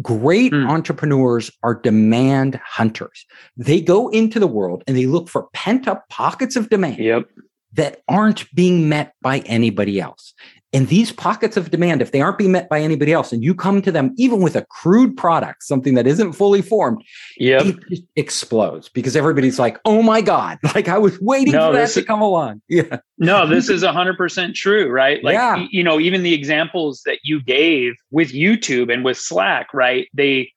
Great 0.00 0.52
mm. 0.52 0.68
entrepreneurs 0.68 1.50
are 1.64 1.74
demand 1.74 2.60
hunters. 2.64 3.26
They 3.56 3.80
go 3.80 4.08
into 4.10 4.38
the 4.38 4.46
world 4.46 4.84
and 4.86 4.96
they 4.96 5.06
look 5.06 5.28
for 5.28 5.48
pent 5.54 5.88
up 5.88 6.08
pockets 6.08 6.54
of 6.54 6.70
demand. 6.70 6.98
Yep. 6.98 7.28
that 7.72 8.02
aren't 8.08 8.46
being 8.54 8.88
met 8.88 9.14
by 9.20 9.40
anybody 9.40 10.00
else. 10.00 10.34
And 10.72 10.88
these 10.88 11.12
pockets 11.12 11.56
of 11.56 11.70
demand, 11.70 12.02
if 12.02 12.10
they 12.10 12.20
aren't 12.20 12.38
being 12.38 12.52
met 12.52 12.68
by 12.68 12.80
anybody 12.80 13.12
else, 13.12 13.32
and 13.32 13.42
you 13.42 13.54
come 13.54 13.80
to 13.82 13.92
them 13.92 14.12
even 14.16 14.40
with 14.40 14.56
a 14.56 14.66
crude 14.68 15.16
product, 15.16 15.62
something 15.62 15.94
that 15.94 16.06
isn't 16.06 16.32
fully 16.32 16.60
formed, 16.60 17.04
yep. 17.38 17.64
it 17.64 17.76
just 17.88 18.02
explodes 18.16 18.88
because 18.88 19.14
everybody's 19.14 19.58
like, 19.58 19.78
oh 19.84 20.02
my 20.02 20.20
God, 20.20 20.58
like 20.74 20.88
I 20.88 20.98
was 20.98 21.20
waiting 21.20 21.52
no, 21.54 21.68
for 21.70 21.78
that 21.78 21.90
to 21.90 22.02
come 22.02 22.22
along. 22.22 22.62
Yeah. 22.76 22.98
No, 23.16 23.46
this 23.46 23.70
is 23.70 23.82
100% 23.82 24.54
true, 24.54 24.90
right? 24.90 25.22
Like, 25.24 25.34
yeah. 25.34 25.66
you 25.70 25.82
know, 25.82 25.98
even 25.98 26.22
the 26.22 26.34
examples 26.34 27.00
that 27.06 27.20
you 27.22 27.42
gave 27.42 27.94
with 28.10 28.32
YouTube 28.32 28.92
and 28.92 29.02
with 29.02 29.16
Slack, 29.16 29.72
right? 29.72 30.08
They, 30.12 30.50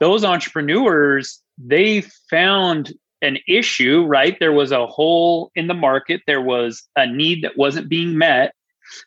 those 0.00 0.24
entrepreneurs, 0.24 1.42
they 1.58 2.02
found 2.30 2.94
an 3.20 3.38
issue, 3.46 4.04
right? 4.06 4.38
There 4.38 4.52
was 4.52 4.72
a 4.72 4.86
hole 4.86 5.50
in 5.54 5.66
the 5.66 5.74
market, 5.74 6.22
there 6.26 6.40
was 6.40 6.82
a 6.96 7.06
need 7.06 7.42
that 7.42 7.58
wasn't 7.58 7.90
being 7.90 8.16
met 8.16 8.54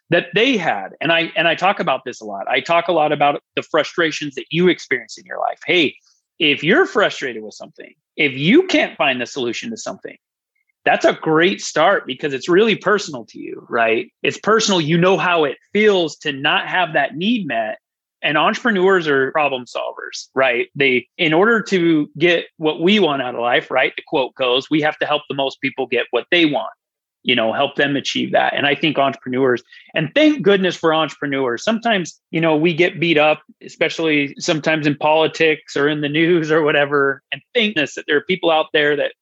that 0.09 0.27
they 0.35 0.57
had. 0.57 0.89
And 1.01 1.11
i 1.11 1.31
and 1.35 1.47
i 1.47 1.55
talk 1.55 1.79
about 1.79 2.03
this 2.05 2.21
a 2.21 2.25
lot. 2.25 2.47
I 2.47 2.59
talk 2.61 2.87
a 2.87 2.93
lot 2.93 3.11
about 3.11 3.41
the 3.55 3.63
frustrations 3.63 4.35
that 4.35 4.45
you 4.49 4.67
experience 4.67 5.17
in 5.17 5.25
your 5.25 5.39
life. 5.39 5.59
Hey 5.65 5.95
if 6.39 6.63
you're 6.63 6.85
frustrated 6.85 7.43
with 7.43 7.53
something 7.53 7.93
if 8.15 8.33
you 8.33 8.65
can't 8.67 8.97
find 8.97 9.19
the 9.19 9.25
solution 9.25 9.69
to 9.69 9.77
something 9.77 10.17
that's 10.85 11.05
a 11.05 11.13
great 11.13 11.61
start 11.61 12.07
because 12.07 12.33
it's 12.33 12.49
really 12.49 12.75
personal 12.75 13.25
to 13.25 13.39
you 13.39 13.65
right? 13.69 14.11
It's 14.23 14.39
personal. 14.39 14.81
You 14.81 14.97
know 14.97 15.17
how 15.17 15.43
it 15.43 15.57
feels 15.73 16.15
to 16.17 16.31
not 16.31 16.67
have 16.67 16.93
that 16.93 17.15
need 17.15 17.45
met. 17.45 17.79
And 18.21 18.37
entrepreneurs 18.37 19.07
are 19.07 19.31
problem 19.31 19.65
solvers 19.65 20.27
right? 20.33 20.67
They 20.75 21.07
in 21.17 21.33
order 21.33 21.61
to 21.63 22.09
get 22.17 22.45
what 22.57 22.81
we 22.81 22.99
want 22.99 23.21
out 23.21 23.35
of 23.35 23.41
life 23.41 23.69
right 23.71 23.93
the 23.95 24.03
quote 24.07 24.35
goes 24.35 24.69
we 24.69 24.81
have 24.81 24.97
to 24.99 25.05
help 25.05 25.23
the 25.29 25.35
most 25.35 25.61
people 25.61 25.85
get 25.85 26.07
what 26.11 26.25
they 26.31 26.45
want 26.45 26.73
you 27.23 27.35
know 27.35 27.53
help 27.53 27.75
them 27.75 27.95
achieve 27.95 28.31
that. 28.31 28.53
And 28.53 28.65
i 28.65 28.75
think 28.75 28.97
entrepreneurs 28.97 29.63
and 29.93 30.09
thank 30.15 30.41
goodness 30.41 30.75
for 30.75 30.93
entrepreneurs. 30.93 31.63
Sometimes 31.63 32.19
you 32.31 32.41
know 32.41 32.55
we 32.55 32.73
get 32.73 32.99
beat 32.99 33.17
up 33.17 33.41
especially 33.61 34.35
sometimes 34.39 34.87
in 34.87 34.95
politics 34.95 35.75
or 35.75 35.87
in 35.87 36.01
the 36.01 36.09
news 36.19 36.51
or 36.51 36.61
whatever 36.63 37.23
and 37.31 37.41
thank 37.53 37.75
that 37.75 37.89
there 38.07 38.17
are 38.17 38.21
people 38.21 38.51
out 38.51 38.67
there 38.73 38.95
that 38.95 39.13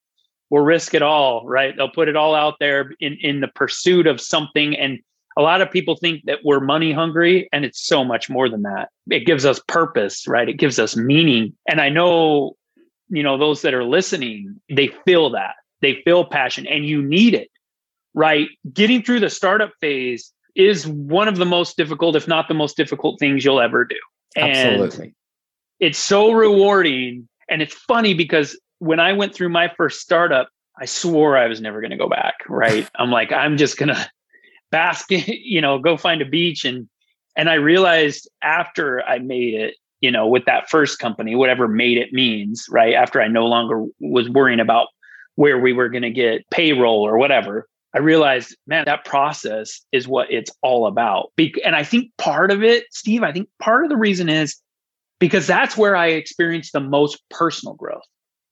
will 0.50 0.64
risk 0.64 0.94
it 0.94 1.02
all 1.02 1.46
right? 1.46 1.76
They'll 1.76 1.90
put 1.90 2.08
it 2.08 2.16
all 2.16 2.36
out 2.36 2.56
there 2.60 2.92
in 3.00 3.18
in 3.22 3.42
the 3.42 3.48
pursuit 3.48 4.08
of 4.08 4.22
something. 4.22 4.76
And 4.78 5.00
a 5.38 5.42
lot 5.42 5.62
of 5.62 5.70
people 5.70 5.96
think 5.96 6.24
that 6.26 6.40
we're 6.44 6.60
money 6.60 6.92
hungry 6.92 7.48
and 7.52 7.64
it's 7.64 7.86
so 7.86 8.04
much 8.04 8.30
more 8.30 8.50
than 8.50 8.64
that. 8.64 8.90
It 9.10 9.26
gives 9.26 9.46
us 9.46 9.60
purpose 9.68 10.28
right? 10.28 10.50
It 10.50 10.58
gives 10.58 10.80
us 10.80 10.96
meaning. 10.96 11.54
And 11.68 11.82
i 11.82 11.90
know 11.90 12.56
you 13.10 13.24
know 13.24 13.38
those 13.38 13.62
that 13.62 13.74
are 13.74 13.84
listening 13.84 14.60
they 14.70 14.88
feel 15.06 15.30
that. 15.32 15.56
They 15.82 16.02
feel 16.04 16.26
passion 16.26 16.66
and 16.68 16.86
you 16.86 17.02
need 17.02 17.34
it 17.34 17.50
right? 18.18 18.50
Getting 18.74 19.04
through 19.04 19.20
the 19.20 19.30
startup 19.30 19.72
phase 19.80 20.34
is 20.56 20.88
one 20.88 21.28
of 21.28 21.38
the 21.38 21.46
most 21.46 21.78
difficult, 21.78 22.16
if 22.16 22.28
not 22.28 22.48
the 22.48 22.56
most 22.56 22.76
difficult 22.76 23.20
things 23.20 23.46
you'll 23.46 23.62
ever 23.62 23.86
do. 23.86 23.96
And 24.36 24.58
Absolutely. 24.58 25.14
It's 25.80 26.00
so 26.00 26.32
rewarding. 26.32 27.30
And 27.48 27.62
it's 27.62 27.76
funny 27.76 28.16
because 28.16 28.60
when 28.80 29.00
I 29.00 29.14
went 29.14 29.36
through 29.36 29.50
my 29.50 29.72
first 29.78 30.02
startup, 30.02 30.50
I 30.82 30.86
swore 30.86 31.38
I 31.38 31.46
was 31.46 31.62
never 31.62 31.80
going 31.80 31.92
to 31.92 31.98
go 31.98 32.10
back. 32.10 32.38
Right. 32.50 32.90
I'm 32.96 33.12
like, 33.12 33.32
I'm 33.32 33.56
just 33.56 33.78
going 33.78 33.90
to 33.90 34.10
bask, 34.72 35.06
you 35.12 35.62
know, 35.62 35.78
go 35.78 35.96
find 35.96 36.20
a 36.24 36.26
beach. 36.26 36.66
And, 36.66 36.90
and 37.36 37.52
I 37.52 37.56
realized 37.56 38.28
after 38.42 39.04
I 39.04 39.20
made 39.20 39.54
it, 39.54 39.76
you 40.02 40.10
know, 40.10 40.26
with 40.26 40.46
that 40.46 40.72
first 40.72 40.98
company, 40.98 41.36
whatever 41.36 41.68
made 41.68 42.00
it 42.00 42.14
means, 42.14 42.66
right? 42.72 42.96
After 42.96 43.22
I 43.22 43.28
no 43.28 43.46
longer 43.46 43.86
was 44.00 44.28
worrying 44.28 44.60
about 44.60 44.88
where 45.36 45.60
we 45.60 45.72
were 45.72 45.90
going 45.90 46.02
to 46.02 46.10
get 46.10 46.50
payroll 46.50 47.06
or 47.06 47.20
whatever, 47.20 47.68
I 47.98 48.00
realized, 48.00 48.56
man, 48.68 48.86
that 48.86 49.06
process 49.06 49.82
is 49.92 50.08
what 50.08 50.32
it's 50.32 50.52
all 50.62 50.86
about. 50.86 51.32
And 51.66 51.76
I 51.76 51.84
think 51.84 52.12
part 52.20 52.52
of 52.52 52.64
it, 52.64 52.86
Steve, 52.92 53.24
I 53.24 53.32
think 53.32 53.50
part 53.60 53.84
of 53.84 53.90
the 53.90 53.98
reason 53.98 54.30
is 54.30 54.56
because 55.18 55.48
that's 55.48 55.76
where 55.76 55.96
I 55.96 56.10
experienced 56.10 56.74
the 56.74 56.80
most 56.80 57.20
personal 57.32 57.74
growth 57.74 58.04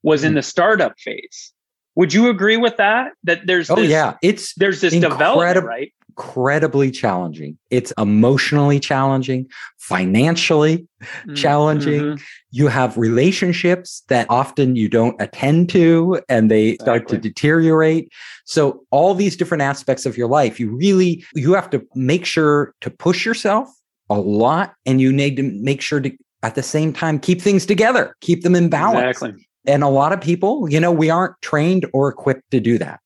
was 0.02 0.24
in 0.24 0.32
mm. 0.32 0.38
the 0.38 0.42
startup 0.42 1.00
phase. 1.00 1.54
Would 1.94 2.12
you 2.12 2.28
agree 2.28 2.58
with 2.58 2.78
that? 2.78 3.12
That 3.24 3.46
there's 3.46 3.70
oh 3.70 3.75
this, 3.75 3.92
yeah, 3.92 4.16
it's 4.24 4.56
there's 4.56 4.82
this 4.82 4.94
development, 4.94 5.64
right? 5.64 5.94
Incredibly 6.18 6.92
challenging. 6.92 7.58
It's 7.70 7.92
emotionally 7.98 8.80
challenging, 8.80 9.50
financially 9.78 10.88
mm-hmm. 11.04 11.34
challenging. 11.34 12.02
Mm-hmm. 12.02 12.24
You 12.52 12.68
have 12.68 12.98
relationships 12.98 14.04
that 14.08 14.26
often 14.30 14.78
you 14.78 14.88
don't 14.88 15.22
attend 15.22 15.70
to 15.72 16.22
and 16.30 16.50
they 16.50 16.70
exactly. 16.70 16.86
start 16.86 17.08
to 17.10 17.18
deteriorate. 17.18 18.12
So 18.46 18.86
all 18.92 19.14
these 19.14 19.36
different 19.36 19.62
aspects 19.64 20.06
of 20.06 20.18
your 20.18 20.30
life, 20.30 20.58
you 20.60 20.74
really 20.74 21.26
you 21.34 21.54
have 21.54 21.70
to 21.72 21.86
make 21.96 22.26
sure 22.26 22.74
to 22.82 22.90
push 22.90 23.26
yourself 23.26 23.70
a 24.10 24.18
lot 24.18 24.74
and 24.86 25.02
you 25.02 25.12
need 25.12 25.36
to 25.36 25.44
make 25.44 25.82
sure 25.82 26.00
to 26.00 26.12
at 26.44 26.56
the 26.56 26.64
same 26.64 26.94
time 26.94 27.20
keep 27.20 27.42
things 27.42 27.66
together, 27.66 28.16
keep 28.22 28.44
them 28.44 28.56
in 28.56 28.70
balance. 28.70 29.18
Exactly. 29.18 29.48
And 29.68 29.84
a 29.84 29.90
lot 29.90 30.14
of 30.14 30.22
people, 30.22 30.70
you 30.70 30.80
know, 30.80 30.92
we 30.92 31.10
aren't 31.10 31.34
trained 31.42 31.88
or 31.92 32.08
equipped 32.08 32.52
to 32.52 32.60
do 32.60 32.78
that. 32.78 33.00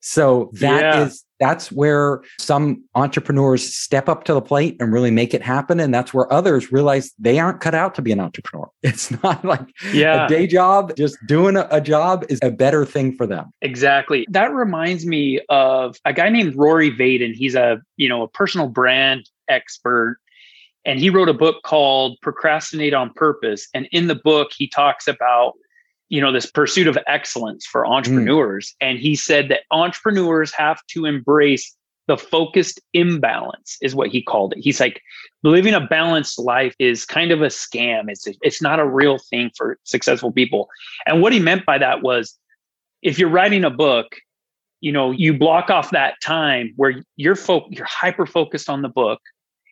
So 0.00 0.50
that 0.54 0.80
yeah. 0.80 1.04
is 1.04 1.24
that's 1.40 1.70
where 1.70 2.22
some 2.38 2.84
entrepreneurs 2.94 3.74
step 3.74 4.08
up 4.08 4.24
to 4.24 4.34
the 4.34 4.40
plate 4.40 4.76
and 4.80 4.92
really 4.92 5.10
make 5.10 5.34
it 5.34 5.42
happen. 5.42 5.78
And 5.80 5.94
that's 5.94 6.12
where 6.12 6.30
others 6.32 6.72
realize 6.72 7.12
they 7.18 7.38
aren't 7.38 7.60
cut 7.60 7.74
out 7.74 7.94
to 7.96 8.02
be 8.02 8.12
an 8.12 8.20
entrepreneur. 8.20 8.68
It's 8.82 9.10
not 9.22 9.44
like 9.44 9.66
yeah. 9.92 10.24
a 10.24 10.28
day 10.28 10.46
job, 10.46 10.96
just 10.96 11.16
doing 11.26 11.56
a, 11.56 11.68
a 11.70 11.80
job 11.80 12.24
is 12.28 12.38
a 12.42 12.50
better 12.50 12.84
thing 12.84 13.14
for 13.14 13.26
them. 13.26 13.52
Exactly. 13.62 14.26
That 14.30 14.52
reminds 14.52 15.06
me 15.06 15.40
of 15.48 15.96
a 16.04 16.12
guy 16.12 16.28
named 16.30 16.56
Rory 16.56 16.90
Vaden. 16.90 17.34
He's 17.34 17.54
a, 17.54 17.80
you 17.96 18.08
know, 18.08 18.22
a 18.22 18.28
personal 18.28 18.68
brand 18.68 19.28
expert. 19.48 20.18
And 20.84 20.98
he 20.98 21.10
wrote 21.10 21.28
a 21.28 21.34
book 21.34 21.62
called 21.64 22.18
Procrastinate 22.22 22.94
on 22.94 23.12
Purpose. 23.14 23.68
And 23.74 23.88
in 23.92 24.06
the 24.06 24.14
book, 24.14 24.52
he 24.56 24.68
talks 24.68 25.06
about 25.06 25.54
you 26.08 26.20
know 26.20 26.32
this 26.32 26.46
pursuit 26.46 26.86
of 26.86 26.98
excellence 27.06 27.66
for 27.66 27.84
mm. 27.84 27.90
entrepreneurs. 27.90 28.74
Mm. 28.82 28.88
and 28.88 28.98
he 28.98 29.14
said 29.14 29.48
that 29.48 29.60
entrepreneurs 29.70 30.52
have 30.52 30.80
to 30.88 31.04
embrace 31.04 31.74
the 32.08 32.16
focused 32.16 32.80
imbalance 32.94 33.76
is 33.82 33.94
what 33.94 34.08
he 34.08 34.22
called 34.22 34.54
it. 34.54 34.60
He's 34.60 34.80
like 34.80 35.00
living 35.44 35.74
a 35.74 35.86
balanced 35.86 36.38
life 36.38 36.74
is 36.78 37.04
kind 37.04 37.30
of 37.30 37.42
a 37.42 37.46
scam. 37.46 38.06
It's 38.08 38.26
it's 38.40 38.60
not 38.60 38.80
a 38.80 38.86
real 38.86 39.18
thing 39.30 39.50
for 39.56 39.78
successful 39.84 40.32
people. 40.32 40.68
And 41.06 41.20
what 41.20 41.34
he 41.34 41.38
meant 41.38 41.66
by 41.66 41.78
that 41.78 42.02
was 42.02 42.36
if 43.02 43.18
you're 43.18 43.28
writing 43.28 43.62
a 43.62 43.70
book 43.70 44.16
you 44.80 44.90
know 44.90 45.10
you 45.10 45.36
block 45.36 45.70
off 45.70 45.90
that 45.90 46.14
time 46.22 46.72
where 46.76 47.02
you're 47.16 47.36
fo- 47.36 47.68
you're 47.70 47.84
hyper 47.84 48.26
focused 48.26 48.70
on 48.70 48.82
the 48.82 48.88
book. 48.88 49.20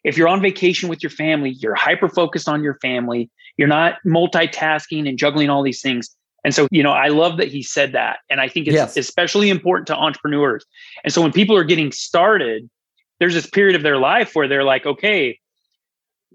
If 0.05 0.17
you're 0.17 0.29
on 0.29 0.43
vacation 0.43 0.91
with 0.91 1.03
your 1.03 1.11
family 1.11 1.57
you're 1.59 1.75
hyper 1.75 2.09
focused 2.09 2.49
on 2.49 2.63
your 2.63 2.79
family. 2.81 3.31
You're 3.57 3.69
not 3.69 3.95
multitasking 4.07 5.09
and 5.09 5.17
juggling 5.17 5.49
all 5.49 5.63
these 5.63 5.81
things 5.81 6.15
and 6.47 6.55
so, 6.55 6.69
you 6.71 6.81
know, 6.81 6.93
I 6.93 7.09
love 7.09 7.39
that 7.39 7.49
he 7.49 7.61
said 7.61 7.91
that. 7.91 8.21
And 8.31 8.41
I 8.41 8.47
think 8.47 8.69
it's 8.69 8.75
yes. 8.77 8.97
especially 8.97 9.51
important 9.51 9.89
to 9.89 9.97
entrepreneurs. 9.97 10.65
And 11.03 11.13
so 11.13 11.21
when 11.21 11.33
people 11.33 11.57
are 11.57 11.65
getting 11.65 11.91
started, 11.91 12.71
there's 13.19 13.35
this 13.35 13.51
period 13.51 13.75
of 13.75 13.83
their 13.83 13.97
life 13.97 14.31
where 14.33 14.47
they're 14.47 14.63
like, 14.63 14.87
okay, 14.87 15.41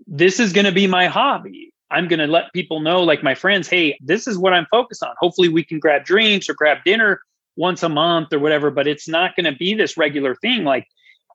this 0.05 0.37
is 0.37 0.51
going 0.51 0.65
to 0.65 0.73
be 0.73 0.85
my 0.85 1.07
hobby. 1.07 1.71
I'm 1.91 2.09
going 2.09 2.19
to 2.19 2.27
let 2.27 2.51
people 2.51 2.81
know, 2.81 3.01
like 3.01 3.23
my 3.23 3.35
friends, 3.35 3.69
hey, 3.69 3.97
this 4.01 4.27
is 4.27 4.37
what 4.37 4.51
I'm 4.51 4.67
focused 4.69 5.01
on. 5.01 5.15
Hopefully, 5.17 5.47
we 5.47 5.63
can 5.63 5.79
grab 5.79 6.03
drinks 6.03 6.49
or 6.49 6.55
grab 6.55 6.79
dinner 6.83 7.21
once 7.55 7.81
a 7.81 7.87
month 7.87 8.33
or 8.33 8.39
whatever, 8.39 8.69
but 8.69 8.87
it's 8.87 9.07
not 9.07 9.37
going 9.37 9.49
to 9.49 9.57
be 9.57 9.73
this 9.75 9.95
regular 9.95 10.35
thing. 10.35 10.65
Like, 10.65 10.87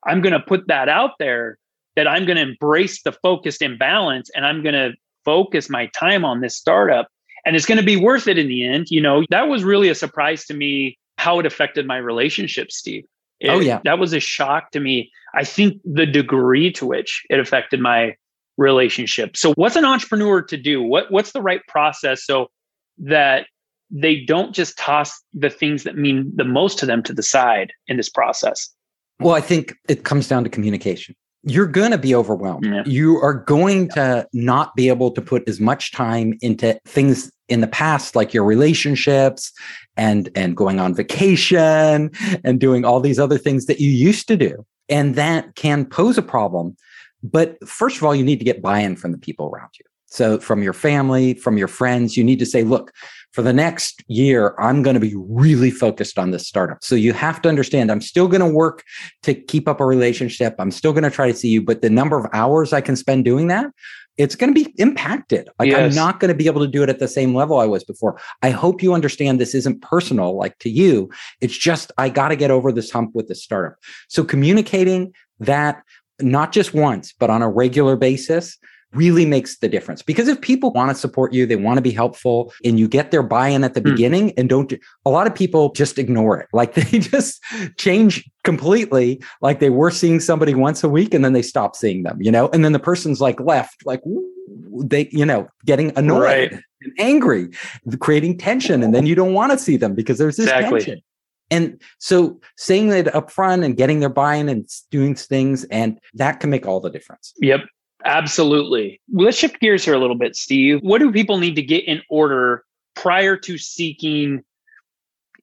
I'm 0.05 0.21
going 0.21 0.33
to 0.33 0.39
put 0.39 0.67
that 0.67 0.87
out 0.87 1.13
there 1.17 1.57
that 1.95 2.07
I'm 2.07 2.27
going 2.27 2.37
to 2.37 2.43
embrace 2.43 3.01
the 3.01 3.11
focused 3.11 3.63
imbalance 3.63 4.29
and 4.35 4.45
I'm 4.45 4.61
going 4.61 4.75
to 4.75 4.93
focus 5.25 5.67
my 5.67 5.87
time 5.87 6.23
on 6.23 6.41
this 6.41 6.55
startup 6.55 7.07
and 7.45 7.55
it's 7.55 7.65
going 7.65 7.77
to 7.77 7.85
be 7.85 7.97
worth 7.97 8.27
it 8.27 8.37
in 8.37 8.47
the 8.47 8.65
end. 8.65 8.87
You 8.89 9.01
know, 9.01 9.23
that 9.29 9.47
was 9.47 9.63
really 9.63 9.89
a 9.89 9.95
surprise 9.95 10.45
to 10.45 10.53
me 10.53 10.97
how 11.17 11.39
it 11.39 11.45
affected 11.45 11.85
my 11.85 11.97
relationship, 11.97 12.71
Steve. 12.71 13.05
It, 13.39 13.49
oh, 13.49 13.59
yeah. 13.59 13.81
That 13.83 13.99
was 13.99 14.13
a 14.13 14.19
shock 14.19 14.71
to 14.71 14.79
me. 14.79 15.11
I 15.35 15.43
think 15.43 15.81
the 15.85 16.05
degree 16.05 16.71
to 16.73 16.85
which 16.85 17.23
it 17.29 17.39
affected 17.39 17.79
my 17.79 18.15
relationship. 18.57 19.37
So, 19.37 19.53
what's 19.53 19.75
an 19.75 19.85
entrepreneur 19.85 20.41
to 20.41 20.57
do? 20.57 20.81
What, 20.81 21.11
what's 21.11 21.31
the 21.31 21.41
right 21.41 21.61
process 21.67 22.25
so 22.25 22.47
that 22.99 23.47
they 23.91 24.21
don't 24.21 24.53
just 24.53 24.77
toss 24.77 25.13
the 25.33 25.49
things 25.49 25.83
that 25.83 25.95
mean 25.95 26.31
the 26.35 26.43
most 26.43 26.79
to 26.79 26.85
them 26.85 27.03
to 27.03 27.13
the 27.13 27.23
side 27.23 27.71
in 27.87 27.97
this 27.97 28.09
process? 28.09 28.69
Well, 29.19 29.35
I 29.35 29.41
think 29.41 29.75
it 29.87 30.03
comes 30.03 30.27
down 30.27 30.43
to 30.43 30.49
communication 30.49 31.15
you're 31.43 31.67
going 31.67 31.91
to 31.91 31.97
be 31.97 32.13
overwhelmed. 32.13 32.65
Yeah. 32.65 32.83
You 32.85 33.17
are 33.21 33.33
going 33.33 33.89
to 33.89 34.27
not 34.33 34.75
be 34.75 34.89
able 34.89 35.11
to 35.11 35.21
put 35.21 35.47
as 35.47 35.59
much 35.59 35.91
time 35.91 36.33
into 36.41 36.79
things 36.85 37.31
in 37.47 37.61
the 37.61 37.67
past 37.67 38.15
like 38.15 38.33
your 38.33 38.43
relationships 38.43 39.53
and 39.95 40.29
and 40.35 40.57
going 40.57 40.79
on 40.79 40.93
vacation 40.93 42.11
and 42.43 42.59
doing 42.59 42.83
all 42.83 42.99
these 42.99 43.19
other 43.19 43.37
things 43.37 43.65
that 43.67 43.79
you 43.79 43.89
used 43.89 44.27
to 44.27 44.35
do. 44.37 44.65
And 44.89 45.15
that 45.15 45.55
can 45.55 45.85
pose 45.85 46.17
a 46.17 46.21
problem. 46.21 46.75
But 47.23 47.57
first 47.67 47.97
of 47.97 48.03
all, 48.03 48.15
you 48.15 48.23
need 48.23 48.39
to 48.39 48.45
get 48.45 48.61
buy-in 48.61 48.95
from 48.95 49.11
the 49.11 49.17
people 49.17 49.47
around 49.47 49.71
you. 49.79 49.85
So, 50.09 50.39
from 50.39 50.63
your 50.63 50.73
family, 50.73 51.33
from 51.33 51.57
your 51.57 51.67
friends, 51.67 52.15
you 52.15 52.23
need 52.23 52.39
to 52.39 52.45
say, 52.45 52.63
look, 52.63 52.91
for 53.33 53.41
the 53.41 53.53
next 53.53 54.03
year, 54.07 54.55
I'm 54.57 54.81
going 54.81 54.93
to 54.93 54.99
be 55.01 55.13
really 55.17 55.69
focused 55.69 56.17
on 56.17 56.31
this 56.31 56.47
startup. 56.47 56.81
So, 56.81 56.95
you 56.95 57.11
have 57.13 57.41
to 57.41 57.49
understand 57.49 57.91
I'm 57.91 58.01
still 58.01 58.27
going 58.27 58.41
to 58.41 58.47
work 58.47 58.83
to 59.23 59.33
keep 59.33 59.67
up 59.67 59.81
a 59.81 59.85
relationship. 59.85 60.55
I'm 60.59 60.71
still 60.71 60.93
going 60.93 61.03
to 61.03 61.11
try 61.11 61.27
to 61.27 61.37
see 61.37 61.49
you, 61.49 61.61
but 61.61 61.81
the 61.81 61.89
number 61.89 62.17
of 62.17 62.25
hours 62.31 62.71
I 62.71 62.79
can 62.79 62.95
spend 62.95 63.25
doing 63.25 63.47
that, 63.47 63.67
it's 64.17 64.35
going 64.35 64.53
to 64.53 64.63
be 64.63 64.73
impacted. 64.77 65.49
Like, 65.59 65.69
yes. 65.69 65.91
I'm 65.91 65.95
not 65.95 66.21
going 66.21 66.29
to 66.29 66.35
be 66.35 66.47
able 66.47 66.61
to 66.61 66.71
do 66.71 66.83
it 66.83 66.89
at 66.89 66.99
the 66.99 67.07
same 67.07 67.35
level 67.35 67.59
I 67.59 67.65
was 67.65 67.83
before. 67.83 68.19
I 68.41 68.49
hope 68.49 68.81
you 68.81 68.93
understand 68.93 69.41
this 69.41 69.53
isn't 69.55 69.81
personal, 69.81 70.37
like 70.37 70.57
to 70.59 70.69
you. 70.69 71.09
It's 71.41 71.57
just, 71.57 71.91
I 71.97 72.07
got 72.07 72.29
to 72.29 72.37
get 72.37 72.49
over 72.49 72.71
this 72.71 72.91
hump 72.91 73.13
with 73.13 73.27
the 73.27 73.35
startup. 73.35 73.77
So, 74.07 74.23
communicating 74.23 75.13
that 75.41 75.83
not 76.19 76.53
just 76.53 76.73
once, 76.73 77.13
but 77.13 77.29
on 77.29 77.41
a 77.41 77.49
regular 77.49 77.97
basis 77.97 78.57
really 78.93 79.25
makes 79.25 79.57
the 79.57 79.67
difference. 79.67 80.01
Because 80.01 80.27
if 80.27 80.39
people 80.41 80.71
want 80.71 80.89
to 80.89 80.95
support 80.95 81.33
you, 81.33 81.45
they 81.45 81.55
want 81.55 81.77
to 81.77 81.81
be 81.81 81.91
helpful, 81.91 82.53
and 82.63 82.79
you 82.79 82.87
get 82.87 83.11
their 83.11 83.23
buy 83.23 83.49
in 83.49 83.63
at 83.63 83.73
the 83.73 83.81
mm. 83.81 83.91
beginning 83.91 84.33
and 84.37 84.49
don't, 84.49 84.73
a 85.05 85.09
lot 85.09 85.27
of 85.27 85.35
people 85.35 85.71
just 85.73 85.97
ignore 85.97 86.39
it. 86.39 86.47
Like 86.53 86.73
they 86.75 86.99
just 86.99 87.41
change 87.77 88.29
completely. 88.43 89.21
Like 89.41 89.59
they 89.59 89.69
were 89.69 89.91
seeing 89.91 90.19
somebody 90.19 90.53
once 90.53 90.83
a 90.83 90.89
week 90.89 91.13
and 91.13 91.23
then 91.23 91.33
they 91.33 91.41
stop 91.41 91.75
seeing 91.75 92.03
them, 92.03 92.17
you 92.21 92.31
know? 92.31 92.49
And 92.49 92.63
then 92.63 92.71
the 92.71 92.79
person's 92.79 93.21
like 93.21 93.39
left, 93.39 93.85
like 93.85 94.01
they, 94.83 95.09
you 95.11 95.25
know, 95.25 95.47
getting 95.65 95.91
annoyed 95.97 96.21
right. 96.21 96.53
and 96.53 96.93
angry, 96.97 97.49
creating 97.99 98.37
tension. 98.37 98.83
And 98.83 98.93
then 98.93 99.05
you 99.05 99.15
don't 99.15 99.33
want 99.33 99.51
to 99.51 99.57
see 99.57 99.77
them 99.77 99.93
because 99.93 100.17
there's 100.17 100.37
this 100.37 100.47
exactly. 100.47 100.79
tension. 100.79 101.01
And 101.49 101.81
so 101.99 102.39
saying 102.57 102.89
that 102.89 103.13
up 103.15 103.31
front 103.31 103.63
and 103.63 103.77
getting 103.77 104.01
their 104.01 104.09
buy-in 104.09 104.49
and 104.49 104.67
doing 104.91 105.15
things, 105.15 105.63
and 105.65 105.97
that 106.15 106.39
can 106.41 106.49
make 106.49 106.65
all 106.65 106.81
the 106.81 106.89
difference. 106.89 107.33
Yep. 107.37 107.61
Absolutely. 108.07 109.01
Let's 109.11 109.37
shift 109.37 109.59
gears 109.59 109.83
here 109.83 109.93
a 109.93 109.99
little 109.99 110.17
bit, 110.17 110.35
Steve. 110.35 110.79
What 110.81 110.99
do 110.99 111.11
people 111.11 111.37
need 111.37 111.55
to 111.55 111.61
get 111.61 111.83
in 111.85 112.01
order 112.09 112.63
prior 112.95 113.35
to 113.37 113.57
seeking 113.57 114.43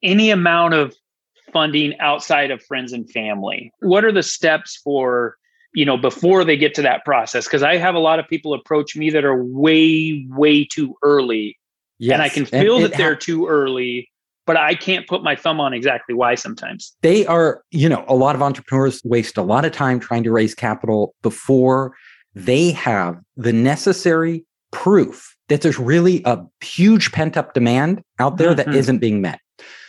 any 0.03 0.31
amount 0.31 0.75
of 0.75 0.95
funding 1.53 1.99
outside 2.01 2.51
of 2.51 2.63
friends 2.63 2.93
and 2.93 3.09
family? 3.11 3.71
What 3.81 4.05
are 4.05 4.13
the 4.13 4.23
steps 4.23 4.81
for, 4.83 5.37
you 5.75 5.85
know, 5.85 5.99
before 5.99 6.43
they 6.43 6.57
get 6.57 6.75
to 6.77 6.83
that 6.83 7.05
process? 7.05 7.45
Because 7.45 7.63
I 7.63 7.77
have 7.77 7.95
a 7.95 8.01
lot 8.01 8.19
of 8.19 8.27
people 8.29 8.55
approach 8.55 8.97
me 8.97 9.11
that 9.11 9.25
are 9.25 9.45
way, 9.45 10.27
way 10.31 10.65
too 10.65 10.97
early. 11.03 11.59
Yes. 11.99 12.15
And 12.15 12.23
I 12.23 12.31
can 12.31 12.47
feel 12.47 12.81
that 12.81 12.95
they're 12.95 13.17
too 13.17 13.47
early 13.47 14.11
but 14.47 14.59
I 14.59 14.75
can't 14.75 15.07
put 15.07 15.23
my 15.23 15.35
thumb 15.35 15.59
on 15.59 15.73
exactly 15.73 16.15
why 16.15 16.35
sometimes. 16.35 16.95
They 17.01 17.25
are, 17.27 17.63
you 17.71 17.89
know, 17.89 18.05
a 18.09 18.15
lot 18.15 18.35
of 18.35 18.43
entrepreneurs 18.43 19.01
waste 19.03 19.39
a 19.39 19.43
lot 19.43 19.65
of 19.65 19.73
time 19.73 19.99
trying 19.99 20.23
to 20.25 20.31
raise 20.31 20.55
capital 20.55 21.15
before 21.23 21.95
they 22.35 22.71
have 22.73 23.21
the 23.37 23.53
necessary 23.53 24.45
proof 24.73 25.37
that 25.49 25.61
there's 25.61 25.79
really 25.79 26.23
a 26.25 26.43
huge 26.63 27.13
pent 27.13 27.37
up 27.37 27.55
demand 27.55 28.03
out 28.19 28.39
there 28.39 28.55
mm-hmm. 28.55 28.71
that 28.71 28.75
isn't 28.75 28.99
being 28.99 29.21
met. 29.21 29.41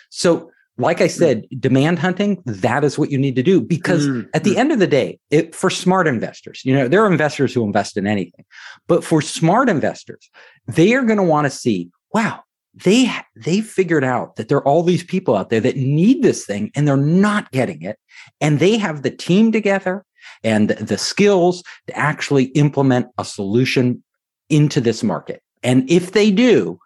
So, 0.10 0.52
like 0.78 1.00
I 1.00 1.08
said, 1.08 1.46
demand 1.58 2.00
hunting, 2.00 2.44
that 2.46 2.84
is 2.84 3.00
what 3.00 3.10
you 3.10 3.18
need 3.18 3.38
to 3.38 3.44
do 3.44 3.62
because 3.62 4.06
mm-hmm. 4.08 4.28
at 4.34 4.44
the 4.44 4.58
end 4.58 4.74
of 4.74 4.80
the 4.80 4.88
day, 4.88 5.20
it, 5.30 5.56
for 5.56 5.70
smart 5.70 6.06
investors, 6.06 6.62
you 6.66 6.76
know, 6.76 6.90
there 6.90 7.02
are 7.02 7.10
investors 7.10 7.54
who 7.54 7.64
invest 7.64 7.96
in 7.96 8.06
anything, 8.06 8.44
but 8.88 9.02
for 9.02 9.22
smart 9.22 9.70
investors, 9.70 10.30
they 10.68 10.94
are 10.94 11.04
going 11.04 11.18
to 11.18 11.24
want 11.24 11.46
to 11.46 11.50
see, 11.50 11.90
wow, 12.14 12.44
they 12.84 13.10
they 13.38 13.62
figured 13.62 14.04
out 14.04 14.36
that 14.36 14.50
there 14.50 14.58
are 14.58 14.68
all 14.68 14.84
these 14.84 15.04
people 15.04 15.36
out 15.36 15.50
there 15.50 15.62
that 15.62 15.78
need 15.78 16.22
this 16.22 16.46
thing 16.46 16.72
and 16.76 16.88
they're 16.88 16.98
not 16.98 17.50
getting 17.52 17.82
it 17.82 17.98
and 18.42 18.60
they 18.60 18.78
have 18.78 19.02
the 19.02 19.12
team 19.12 19.52
together 19.52 20.04
and 20.44 20.70
the 20.70 20.98
skills 20.98 21.64
to 21.88 21.98
actually 21.98 22.46
implement 22.46 23.08
a 23.18 23.26
solution 23.26 24.04
into 24.50 24.80
this 24.80 25.04
market. 25.04 25.42
And 25.64 25.90
if 25.90 26.12
they 26.12 26.32
do, 26.32 26.80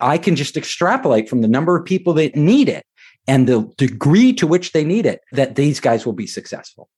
I 0.00 0.18
can 0.18 0.36
just 0.36 0.56
extrapolate 0.56 1.28
from 1.28 1.40
the 1.40 1.48
number 1.48 1.76
of 1.76 1.84
people 1.84 2.12
that 2.14 2.36
need 2.36 2.68
it 2.68 2.84
and 3.26 3.48
the 3.48 3.62
degree 3.76 4.32
to 4.34 4.46
which 4.46 4.72
they 4.72 4.84
need 4.84 5.06
it 5.06 5.20
that 5.32 5.54
these 5.54 5.80
guys 5.80 6.04
will 6.04 6.12
be 6.12 6.26
successful. 6.26 6.88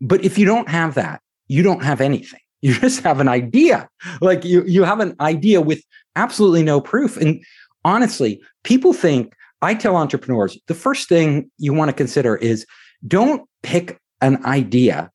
But 0.00 0.24
if 0.24 0.38
you 0.38 0.44
don't 0.44 0.68
have 0.68 0.94
that, 0.94 1.20
you 1.48 1.62
don't 1.62 1.82
have 1.82 2.00
anything. 2.00 2.40
You 2.64 2.72
just 2.72 3.02
have 3.02 3.20
an 3.20 3.28
idea. 3.28 3.86
Like 4.22 4.42
you, 4.42 4.64
you 4.64 4.84
have 4.84 5.00
an 5.00 5.14
idea 5.20 5.60
with 5.60 5.84
absolutely 6.16 6.62
no 6.62 6.80
proof. 6.80 7.18
And 7.18 7.44
honestly, 7.84 8.40
people 8.62 8.94
think, 8.94 9.34
I 9.60 9.74
tell 9.74 9.96
entrepreneurs, 9.96 10.58
the 10.66 10.74
first 10.74 11.06
thing 11.06 11.50
you 11.58 11.74
want 11.74 11.90
to 11.90 11.92
consider 11.92 12.36
is 12.36 12.64
don't 13.06 13.46
pick 13.62 13.98
an 14.22 14.42
idea 14.46 15.10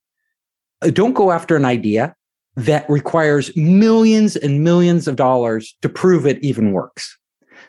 don't 0.81 1.13
go 1.13 1.31
after 1.31 1.55
an 1.55 1.65
idea 1.65 2.15
that 2.55 2.89
requires 2.89 3.55
millions 3.55 4.35
and 4.35 4.63
millions 4.63 5.07
of 5.07 5.15
dollars 5.15 5.75
to 5.81 5.89
prove 5.89 6.25
it 6.25 6.43
even 6.43 6.71
works. 6.71 7.17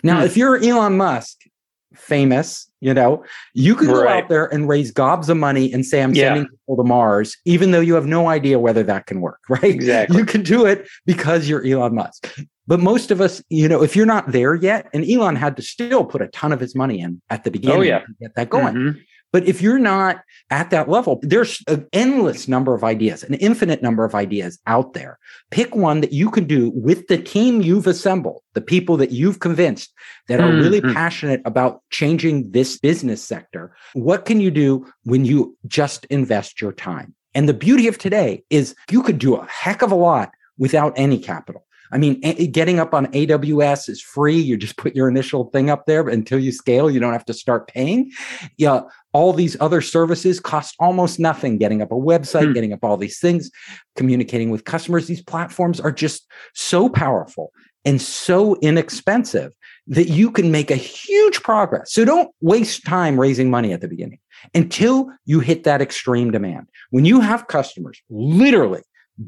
Now, 0.02 0.18
hmm. 0.18 0.26
if 0.26 0.36
you're 0.36 0.56
Elon 0.56 0.96
Musk, 0.96 1.38
famous, 1.94 2.70
you 2.80 2.94
know, 2.94 3.24
you 3.54 3.74
can 3.74 3.88
go 3.88 4.02
right. 4.02 4.22
out 4.22 4.28
there 4.28 4.52
and 4.52 4.68
raise 4.68 4.90
gobs 4.90 5.28
of 5.28 5.36
money 5.36 5.72
and 5.72 5.84
say, 5.84 6.02
I'm 6.02 6.14
yeah. 6.14 6.34
sending 6.34 6.48
people 6.48 6.76
to 6.76 6.84
Mars, 6.84 7.36
even 7.44 7.72
though 7.72 7.80
you 7.80 7.94
have 7.94 8.06
no 8.06 8.28
idea 8.28 8.58
whether 8.58 8.82
that 8.84 9.06
can 9.06 9.20
work, 9.20 9.40
right? 9.48 9.64
Exactly. 9.64 10.16
You 10.16 10.24
can 10.24 10.42
do 10.42 10.64
it 10.66 10.88
because 11.06 11.48
you're 11.48 11.64
Elon 11.64 11.94
Musk. 11.94 12.32
But 12.66 12.80
most 12.80 13.10
of 13.10 13.20
us, 13.20 13.42
you 13.48 13.68
know, 13.68 13.82
if 13.82 13.96
you're 13.96 14.06
not 14.06 14.30
there 14.30 14.54
yet, 14.54 14.88
and 14.94 15.08
Elon 15.08 15.34
had 15.36 15.56
to 15.56 15.62
still 15.62 16.04
put 16.04 16.22
a 16.22 16.28
ton 16.28 16.52
of 16.52 16.60
his 16.60 16.74
money 16.74 17.00
in 17.00 17.20
at 17.28 17.44
the 17.44 17.50
beginning 17.50 17.78
oh, 17.78 17.82
yeah. 17.82 17.98
to 18.00 18.06
get 18.20 18.34
that 18.36 18.48
going. 18.48 18.74
Mm-hmm. 18.74 19.00
But 19.32 19.46
if 19.46 19.62
you're 19.62 19.78
not 19.78 20.22
at 20.50 20.70
that 20.70 20.88
level, 20.88 21.20
there's 21.22 21.62
an 21.68 21.86
endless 21.92 22.48
number 22.48 22.74
of 22.74 22.82
ideas, 22.82 23.22
an 23.22 23.34
infinite 23.34 23.82
number 23.82 24.04
of 24.04 24.14
ideas 24.14 24.58
out 24.66 24.92
there. 24.92 25.18
Pick 25.50 25.74
one 25.76 26.00
that 26.00 26.12
you 26.12 26.30
can 26.30 26.44
do 26.44 26.70
with 26.74 27.06
the 27.06 27.18
team 27.18 27.60
you've 27.60 27.86
assembled, 27.86 28.42
the 28.54 28.60
people 28.60 28.96
that 28.96 29.12
you've 29.12 29.38
convinced 29.38 29.92
that 30.28 30.40
are 30.40 30.50
mm-hmm. 30.50 30.60
really 30.60 30.80
passionate 30.80 31.40
about 31.44 31.82
changing 31.90 32.50
this 32.50 32.78
business 32.78 33.22
sector. 33.22 33.74
What 33.92 34.24
can 34.24 34.40
you 34.40 34.50
do 34.50 34.86
when 35.04 35.24
you 35.24 35.56
just 35.66 36.04
invest 36.06 36.60
your 36.60 36.72
time? 36.72 37.14
And 37.34 37.48
the 37.48 37.54
beauty 37.54 37.86
of 37.86 37.98
today 37.98 38.42
is 38.50 38.74
you 38.90 39.02
could 39.02 39.18
do 39.18 39.36
a 39.36 39.46
heck 39.46 39.82
of 39.82 39.92
a 39.92 39.96
lot 39.96 40.32
without 40.58 40.92
any 40.96 41.18
capital. 41.18 41.64
I 41.92 41.98
mean, 41.98 42.20
getting 42.52 42.78
up 42.78 42.94
on 42.94 43.06
AWS 43.08 43.88
is 43.88 44.00
free. 44.00 44.36
You 44.36 44.56
just 44.56 44.76
put 44.76 44.94
your 44.94 45.08
initial 45.08 45.44
thing 45.50 45.70
up 45.70 45.86
there 45.86 46.08
until 46.08 46.38
you 46.38 46.52
scale. 46.52 46.90
You 46.90 47.00
don't 47.00 47.12
have 47.12 47.24
to 47.26 47.34
start 47.34 47.68
paying. 47.68 48.12
Yeah, 48.56 48.82
all 49.12 49.32
these 49.32 49.56
other 49.60 49.80
services 49.80 50.38
cost 50.38 50.76
almost 50.78 51.18
nothing. 51.18 51.58
Getting 51.58 51.82
up 51.82 51.90
a 51.90 51.96
website, 51.96 52.46
hmm. 52.46 52.52
getting 52.52 52.72
up 52.72 52.84
all 52.84 52.96
these 52.96 53.18
things, 53.18 53.50
communicating 53.96 54.50
with 54.50 54.64
customers. 54.64 55.06
These 55.06 55.22
platforms 55.22 55.80
are 55.80 55.92
just 55.92 56.30
so 56.54 56.88
powerful 56.88 57.52
and 57.84 58.00
so 58.00 58.56
inexpensive 58.60 59.52
that 59.86 60.08
you 60.08 60.30
can 60.30 60.50
make 60.52 60.70
a 60.70 60.76
huge 60.76 61.42
progress. 61.42 61.92
So 61.92 62.04
don't 62.04 62.30
waste 62.40 62.84
time 62.84 63.18
raising 63.18 63.50
money 63.50 63.72
at 63.72 63.80
the 63.80 63.88
beginning 63.88 64.18
until 64.54 65.10
you 65.24 65.40
hit 65.40 65.64
that 65.64 65.82
extreme 65.82 66.30
demand. 66.30 66.68
When 66.90 67.04
you 67.04 67.20
have 67.20 67.48
customers 67.48 68.00
literally 68.08 68.82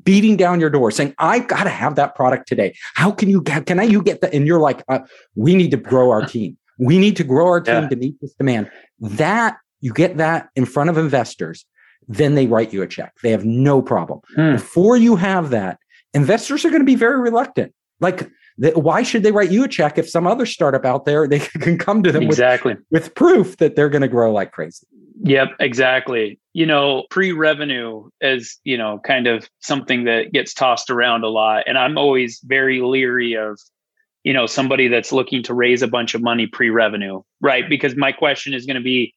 beating 0.04 0.36
down 0.36 0.60
your 0.60 0.70
door 0.70 0.90
saying, 0.90 1.14
I've 1.18 1.48
got 1.48 1.64
to 1.64 1.70
have 1.70 1.96
that 1.96 2.14
product 2.14 2.48
today. 2.48 2.74
How 2.94 3.10
can 3.10 3.28
you, 3.28 3.42
can 3.42 3.78
I, 3.78 3.84
you 3.84 4.02
get 4.02 4.20
that? 4.22 4.32
And 4.32 4.46
you're 4.46 4.60
like, 4.60 4.82
uh, 4.88 5.00
we 5.34 5.54
need 5.54 5.70
to 5.72 5.76
grow 5.76 6.10
our 6.10 6.26
team. 6.26 6.56
We 6.78 6.98
need 6.98 7.16
to 7.16 7.24
grow 7.24 7.46
our 7.46 7.60
team 7.60 7.82
yeah. 7.82 7.88
to 7.88 7.96
meet 7.96 8.20
this 8.20 8.34
demand. 8.34 8.70
That 9.00 9.56
you 9.80 9.92
get 9.92 10.16
that 10.16 10.48
in 10.56 10.64
front 10.64 10.90
of 10.90 10.96
investors, 10.96 11.64
then 12.08 12.34
they 12.34 12.46
write 12.46 12.72
you 12.72 12.82
a 12.82 12.86
check. 12.86 13.12
They 13.22 13.30
have 13.30 13.44
no 13.44 13.82
problem. 13.82 14.20
Mm. 14.36 14.52
Before 14.52 14.96
you 14.96 15.16
have 15.16 15.50
that, 15.50 15.78
investors 16.14 16.64
are 16.64 16.70
going 16.70 16.82
to 16.82 16.86
be 16.86 16.94
very 16.94 17.20
reluctant. 17.20 17.72
Like, 18.00 18.30
why 18.56 19.02
should 19.02 19.22
they 19.22 19.32
write 19.32 19.50
you 19.50 19.64
a 19.64 19.68
check 19.68 19.98
if 19.98 20.08
some 20.08 20.26
other 20.26 20.46
startup 20.46 20.84
out 20.84 21.04
there 21.04 21.26
they 21.26 21.38
can 21.60 21.78
come 21.78 22.02
to 22.02 22.12
them 22.12 22.22
exactly 22.22 22.74
with, 22.90 23.04
with 23.04 23.14
proof 23.14 23.56
that 23.58 23.76
they're 23.76 23.88
going 23.88 24.02
to 24.02 24.08
grow 24.08 24.32
like 24.32 24.52
crazy? 24.52 24.86
Yep, 25.24 25.50
exactly. 25.60 26.40
You 26.52 26.66
know, 26.66 27.04
pre-revenue 27.10 28.08
is, 28.20 28.58
you 28.64 28.76
know, 28.76 28.98
kind 29.04 29.26
of 29.26 29.48
something 29.60 30.04
that 30.04 30.32
gets 30.32 30.52
tossed 30.52 30.90
around 30.90 31.22
a 31.22 31.28
lot. 31.28 31.64
And 31.66 31.78
I'm 31.78 31.96
always 31.96 32.40
very 32.44 32.80
leery 32.80 33.34
of, 33.34 33.60
you 34.24 34.32
know, 34.32 34.46
somebody 34.46 34.88
that's 34.88 35.12
looking 35.12 35.42
to 35.44 35.54
raise 35.54 35.80
a 35.80 35.88
bunch 35.88 36.14
of 36.14 36.22
money 36.22 36.46
pre-revenue, 36.46 37.22
right? 37.40 37.68
Because 37.68 37.94
my 37.94 38.10
question 38.10 38.52
is 38.52 38.66
going 38.66 38.76
to 38.76 38.82
be, 38.82 39.14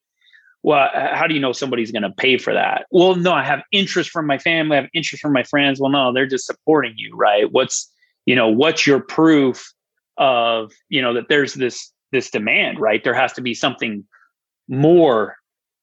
well, 0.62 0.90
how 0.94 1.28
do 1.28 1.34
you 1.34 1.40
know 1.40 1.52
somebody's 1.54 1.92
going 1.92 2.04
to 2.04 2.12
pay 2.12 2.38
for 2.38 2.54
that? 2.54 2.86
Well, 2.92 3.16
no, 3.16 3.34
I 3.34 3.44
have 3.44 3.62
interest 3.72 4.10
from 4.12 4.28
my 4.28 4.38
family, 4.38 4.78
I 4.78 4.82
have 4.82 4.90
interest 4.94 5.22
from 5.22 5.34
my 5.34 5.44
friends. 5.44 5.80
Well, 5.80 5.92
no, 5.92 6.14
they're 6.14 6.28
just 6.28 6.46
supporting 6.46 6.94
you, 6.98 7.16
right? 7.16 7.52
What's, 7.52 7.92
you 8.26 8.36
know, 8.36 8.50
what's 8.50 8.86
your 8.86 9.00
proof 9.00 9.74
of, 10.18 10.72
you 10.90 11.02
know, 11.02 11.14
that 11.14 11.30
there's 11.30 11.54
this 11.54 11.92
this 12.12 12.30
demand, 12.30 12.80
right? 12.80 13.04
There 13.04 13.14
has 13.14 13.34
to 13.34 13.42
be 13.42 13.54
something 13.54 14.04
more 14.68 15.36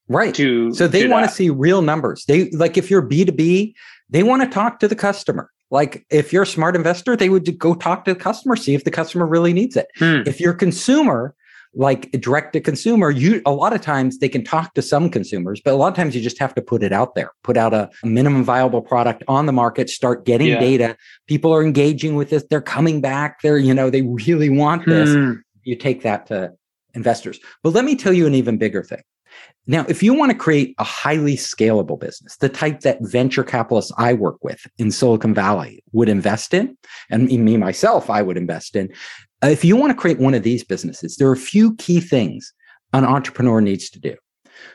right. 0.09 0.35
to 0.35 0.75
so 0.75 0.89
they 0.89 1.07
want 1.07 1.29
to 1.29 1.35
see 1.35 1.51
real 1.51 1.83
numbers. 1.83 2.25
They 2.27 2.51
like 2.51 2.77
if 2.77 2.91
you're 2.91 3.03
b2b 3.03 3.75
they 4.11 4.23
want 4.23 4.43
to 4.43 4.49
talk 4.49 4.81
to 4.81 4.89
the 4.89 4.97
customer. 4.97 5.51
Like 5.71 6.05
if 6.11 6.33
you're 6.33 6.43
a 6.43 6.47
smart 6.47 6.77
investor 6.77 7.17
they 7.17 7.29
would 7.29 7.59
go 7.59 7.75
talk 7.75 8.05
to 8.05 8.15
the 8.15 8.21
customer 8.21 8.57
see 8.57 8.75
if 8.75 8.85
the 8.85 8.91
customer 8.91 9.27
really 9.27 9.53
needs 9.53 9.77
it. 9.77 9.87
Hmm. 9.97 10.23
if 10.27 10.41
you're 10.41 10.53
a 10.53 10.57
consumer 10.57 11.35
like 11.75 12.11
direct 12.13 12.53
to 12.53 12.61
consumer, 12.61 13.11
you 13.11 13.41
a 13.47 13.53
lot 13.53 13.73
of 13.73 13.81
times 13.81 14.19
they 14.19 14.29
can 14.29 14.45
talk 14.45 14.75
to 14.75 14.83
some 14.83 15.09
consumers, 15.09 15.61
but 15.65 15.73
a 15.73 15.77
lot 15.77 15.89
of 15.89 15.95
times 15.95 16.15
you 16.15 16.21
just 16.21 16.39
have 16.39 16.55
to 16.55 16.63
put 16.63 16.83
it 16.83 16.93
out 16.93 17.15
there, 17.15 17.31
put 17.43 17.57
out 17.57 17.73
a 17.73 17.91
minimum 18.05 18.45
viable 18.45 18.83
product 18.83 19.23
on 19.29 19.47
the 19.47 19.53
market, 19.53 19.89
start 19.89 20.25
getting 20.27 20.49
yeah. 20.49 20.61
data. 20.61 20.97
People 21.27 21.53
are 21.53 21.65
engaging 21.65 22.15
with 22.15 22.31
this. 22.31 22.45
They're 22.51 22.61
coming 22.61 23.01
back. 23.01 23.41
They're, 23.41 23.59
you 23.59 23.73
know, 23.73 23.89
they 23.89 24.03
really 24.03 24.51
want 24.51 24.87
this. 24.87 25.11
Hmm. 25.11 25.33
You 25.63 25.77
take 25.77 26.03
that 26.03 26.27
to 26.27 26.53
investors. 26.95 27.41
But 27.63 27.71
let 27.71 27.85
me 27.85 27.97
tell 27.97 28.13
you 28.13 28.27
an 28.27 28.35
even 28.35 28.59
bigger 28.59 28.83
thing. 28.83 29.03
Now, 29.67 29.87
if 29.89 30.03
you 30.03 30.13
want 30.13 30.33
to 30.33 30.37
create 30.37 30.75
a 30.79 30.85
highly 30.85 31.37
scalable 31.37 31.99
business, 31.99 32.37
the 32.39 32.49
type 32.49 32.81
that 32.81 32.99
venture 33.01 33.45
capitalists 33.45 33.93
I 33.97 34.13
work 34.13 34.43
with 34.43 34.67
in 34.77 34.91
Silicon 34.91 35.35
Valley 35.35 35.85
would 35.93 36.09
invest 36.09 36.53
in, 36.53 36.77
and 37.11 37.29
me 37.29 37.57
myself, 37.57 38.11
I 38.11 38.23
would 38.23 38.37
invest 38.37 38.75
in, 38.75 38.93
if 39.43 39.65
you 39.65 39.77
want 39.77 39.91
to 39.91 39.97
create 39.97 40.19
one 40.19 40.35
of 40.35 40.43
these 40.43 40.65
businesses, 40.65 41.17
there 41.17 41.29
are 41.29 41.33
a 41.33 41.37
few 41.37 41.75
key 41.77 42.01
things 42.01 42.53
an 42.93 43.05
entrepreneur 43.05 43.61
needs 43.61 43.91
to 43.91 43.99
do. 43.99 44.15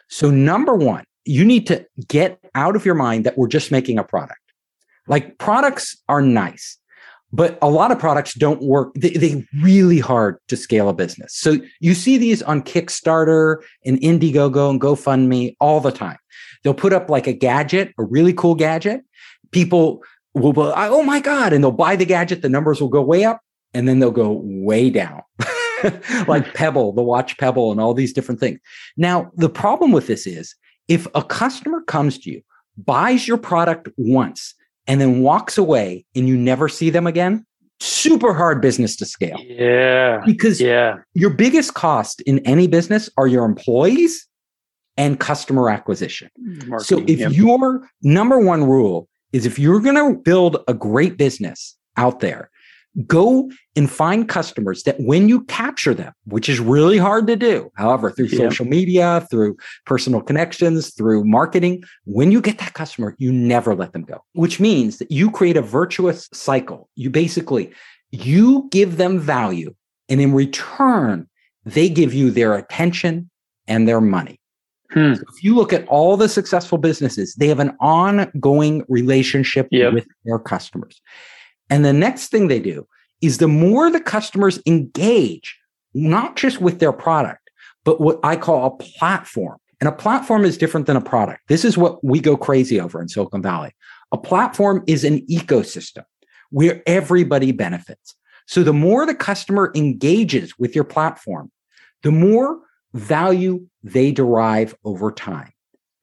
So, 0.10 0.30
number 0.32 0.76
one, 0.76 1.06
you 1.26 1.46
need 1.46 1.68
to 1.68 1.86
get 2.08 2.40
out 2.56 2.76
of 2.76 2.86
your 2.86 2.96
mind 2.96 3.26
that 3.26 3.38
we're 3.38 3.48
just 3.48 3.72
making 3.72 4.00
a 4.00 4.04
product. 4.04 4.40
Like 5.08 5.38
products 5.38 5.96
are 6.10 6.22
nice 6.22 6.78
but 7.32 7.58
a 7.62 7.70
lot 7.70 7.92
of 7.92 8.00
products 8.00 8.34
don't 8.34 8.62
work 8.62 8.94
they, 8.96 9.10
they 9.12 9.46
really 9.62 10.00
hard 10.00 10.38
to 10.48 10.56
scale 10.56 10.90
a 10.90 10.94
business 10.94 11.36
so 11.36 11.58
you 11.80 11.94
see 11.94 12.18
these 12.18 12.42
on 12.44 12.62
kickstarter 12.62 13.58
and 13.86 14.00
indiegogo 14.00 14.70
and 14.70 14.82
gofundme 14.82 15.56
all 15.60 15.80
the 15.80 15.92
time 15.92 16.18
they'll 16.64 16.74
put 16.74 16.94
up 16.94 17.10
like 17.10 17.28
a 17.28 17.34
gadget 17.34 17.94
a 17.98 18.04
really 18.04 18.34
cool 18.34 18.56
gadget 18.56 19.02
people 19.52 20.02
will 20.34 20.74
oh 20.76 21.04
my 21.04 21.20
god 21.20 21.54
and 21.54 21.64
they'll 21.64 21.72
buy 21.72 21.96
the 21.96 22.06
gadget 22.06 22.42
the 22.42 22.50
numbers 22.50 22.80
will 22.80 22.90
go 22.90 23.02
way 23.02 23.24
up 23.24 23.42
and 23.78 23.88
then 23.88 24.00
they'll 24.00 24.12
go 24.12 24.42
way 24.44 24.90
down 24.90 25.22
like 26.28 26.54
pebble 26.54 26.92
the 26.94 27.04
watch 27.04 27.38
pebble 27.38 27.72
and 27.72 27.80
all 27.80 27.94
these 27.94 28.14
different 28.14 28.40
things 28.40 28.60
now 28.98 29.32
the 29.36 29.50
problem 29.50 29.92
with 29.92 30.08
this 30.08 30.26
is 30.26 30.56
if 30.88 31.08
a 31.16 31.24
customer 31.24 31.82
comes 31.82 32.18
to 32.18 32.32
you 32.32 32.42
buys 32.78 33.28
your 33.28 33.38
product 33.38 33.90
once 33.98 34.54
and 34.88 35.02
then 35.02 35.22
walks 35.22 35.58
away 35.58 36.06
and 36.16 36.28
you 36.28 36.38
never 36.38 36.70
see 36.70 36.90
them 36.90 37.08
again, 37.08 37.46
super 37.80 38.34
hard 38.34 38.62
business 38.62 38.96
to 38.98 39.06
scale. 39.06 39.38
Yeah. 39.44 40.22
Because 40.26 40.62
yeah. 40.62 40.98
your 41.14 41.30
biggest 41.30 41.74
cost 41.74 42.22
in 42.22 42.40
any 42.40 42.68
business 42.68 43.10
are 43.18 43.28
your 43.28 43.46
employees 43.46 44.26
and 44.96 45.20
customer 45.20 45.70
acquisition. 45.70 46.30
Marketing, 46.38 46.80
so 46.80 47.04
if 47.08 47.20
yep. 47.20 47.32
your 47.34 47.88
number 48.02 48.40
one 48.40 48.64
rule 48.64 49.08
is 49.34 49.46
if 49.46 49.60
you're 49.60 49.82
going 49.82 49.96
to 49.96 50.20
build 50.20 50.64
a 50.68 50.74
great 50.74 51.18
business 51.18 51.78
out 51.98 52.20
there, 52.20 52.50
go 53.06 53.52
and 53.76 53.90
find 53.90 54.28
customers 54.28 54.84
that 54.84 55.00
when 55.00 55.30
you 55.30 55.44
capture 55.46 55.94
them, 55.94 56.14
which 56.26 56.50
is 56.50 56.60
really 56.60 56.98
hard 56.98 57.28
to 57.28 57.36
do, 57.36 57.72
however, 57.76 58.10
through 58.10 58.26
yeah. 58.26 58.38
social 58.38 58.66
media, 58.66 59.26
through 59.30 59.56
personal 59.86 60.22
connections, 60.22 60.94
through 60.94 61.24
marketing, 61.24 61.84
when 62.06 62.32
you 62.32 62.42
get 62.42 62.58
that 62.58 62.74
customer, 62.74 63.16
you 63.20 63.32
never 63.32 63.76
let 63.76 63.94
them 63.94 64.04
go, 64.04 64.24
which 64.34 64.60
means 64.60 64.98
that 64.98 65.12
you 65.12 65.30
create 65.30 65.58
a 65.58 65.62
virtuous 65.62 66.28
cycle. 66.34 66.90
You 66.96 67.10
basically, 67.10 67.72
you 68.12 68.68
give 68.72 68.98
them 68.98 69.20
value 69.20 69.76
and 70.10 70.22
in 70.22 70.34
return, 70.34 71.28
they 71.66 71.90
give 71.90 72.14
you 72.14 72.32
their 72.32 72.56
attention 72.56 73.30
and 73.68 73.88
their 73.88 74.02
money. 74.02 74.40
Hmm. 74.92 75.16
So 75.16 75.24
if 75.36 75.44
you 75.44 75.54
look 75.54 75.74
at 75.74 75.86
all 75.88 76.16
the 76.16 76.30
successful 76.30 76.78
businesses, 76.78 77.36
they 77.36 77.48
have 77.48 77.60
an 77.60 77.76
ongoing 77.80 78.86
relationship 78.88 79.68
yep. 79.70 79.94
with 79.94 80.08
their 80.24 80.40
customers. 80.40 81.02
And 81.70 81.84
the 81.84 81.94
next 81.94 82.30
thing 82.30 82.48
they 82.48 82.60
do 82.60 82.88
is 83.22 83.38
the 83.38 83.48
more 83.48 83.90
the 83.90 84.00
customers 84.00 84.60
engage, 84.66 85.58
not 85.94 86.36
just 86.36 86.62
with 86.62 86.80
their 86.80 86.94
product, 86.94 87.50
but 87.84 88.00
what 88.00 88.20
I 88.24 88.36
call 88.36 88.66
a 88.66 88.84
platform. 88.84 89.58
And 89.80 89.88
a 89.88 89.92
platform 89.92 90.44
is 90.44 90.58
different 90.58 90.88
than 90.88 90.98
a 90.98 91.02
product. 91.02 91.42
This 91.48 91.64
is 91.64 91.78
what 91.78 92.04
we 92.04 92.20
go 92.20 92.36
crazy 92.36 92.80
over 92.80 93.02
in 93.02 93.10
Silicon 93.10 93.42
Valley. 93.42 93.72
A 94.12 94.18
platform 94.18 94.84
is 94.88 95.04
an 95.04 95.26
ecosystem 95.28 96.04
where 96.50 96.82
everybody 96.88 97.52
benefits. 97.52 98.16
So 98.48 98.64
the 98.64 98.74
more 98.74 99.06
the 99.06 99.14
customer 99.14 99.72
engages 99.76 100.58
with 100.58 100.74
your 100.74 100.86
platform, 100.86 101.52
the 102.04 102.12
more 102.12 102.60
value 102.94 103.68
they 103.84 104.12
derive 104.12 104.76
over 104.84 105.12
time. 105.12 105.52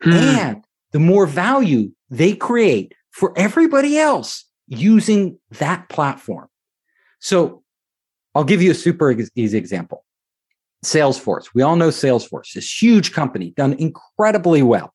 Hmm. 0.03 0.13
And 0.13 0.65
the 0.93 1.01
more 1.01 1.27
value 1.27 1.91
they 2.11 2.35
create 2.35 2.95
for 3.11 3.33
everybody 3.37 3.99
else 3.99 4.45
using 4.67 5.39
that 5.59 5.89
platform. 5.89 6.49
So 7.21 7.63
I'll 8.35 8.45
give 8.45 8.63
you 8.63 8.71
a 8.71 8.75
super 8.75 9.15
easy 9.35 9.59
example. 9.59 10.05
Salesforce. 10.85 11.47
We 11.55 11.63
all 11.63 11.77
know 11.77 11.89
Salesforce, 11.89 12.53
this 12.53 12.83
huge 12.83 13.13
company 13.13 13.53
done 13.57 13.73
incredibly 13.75 14.63
well. 14.63 14.93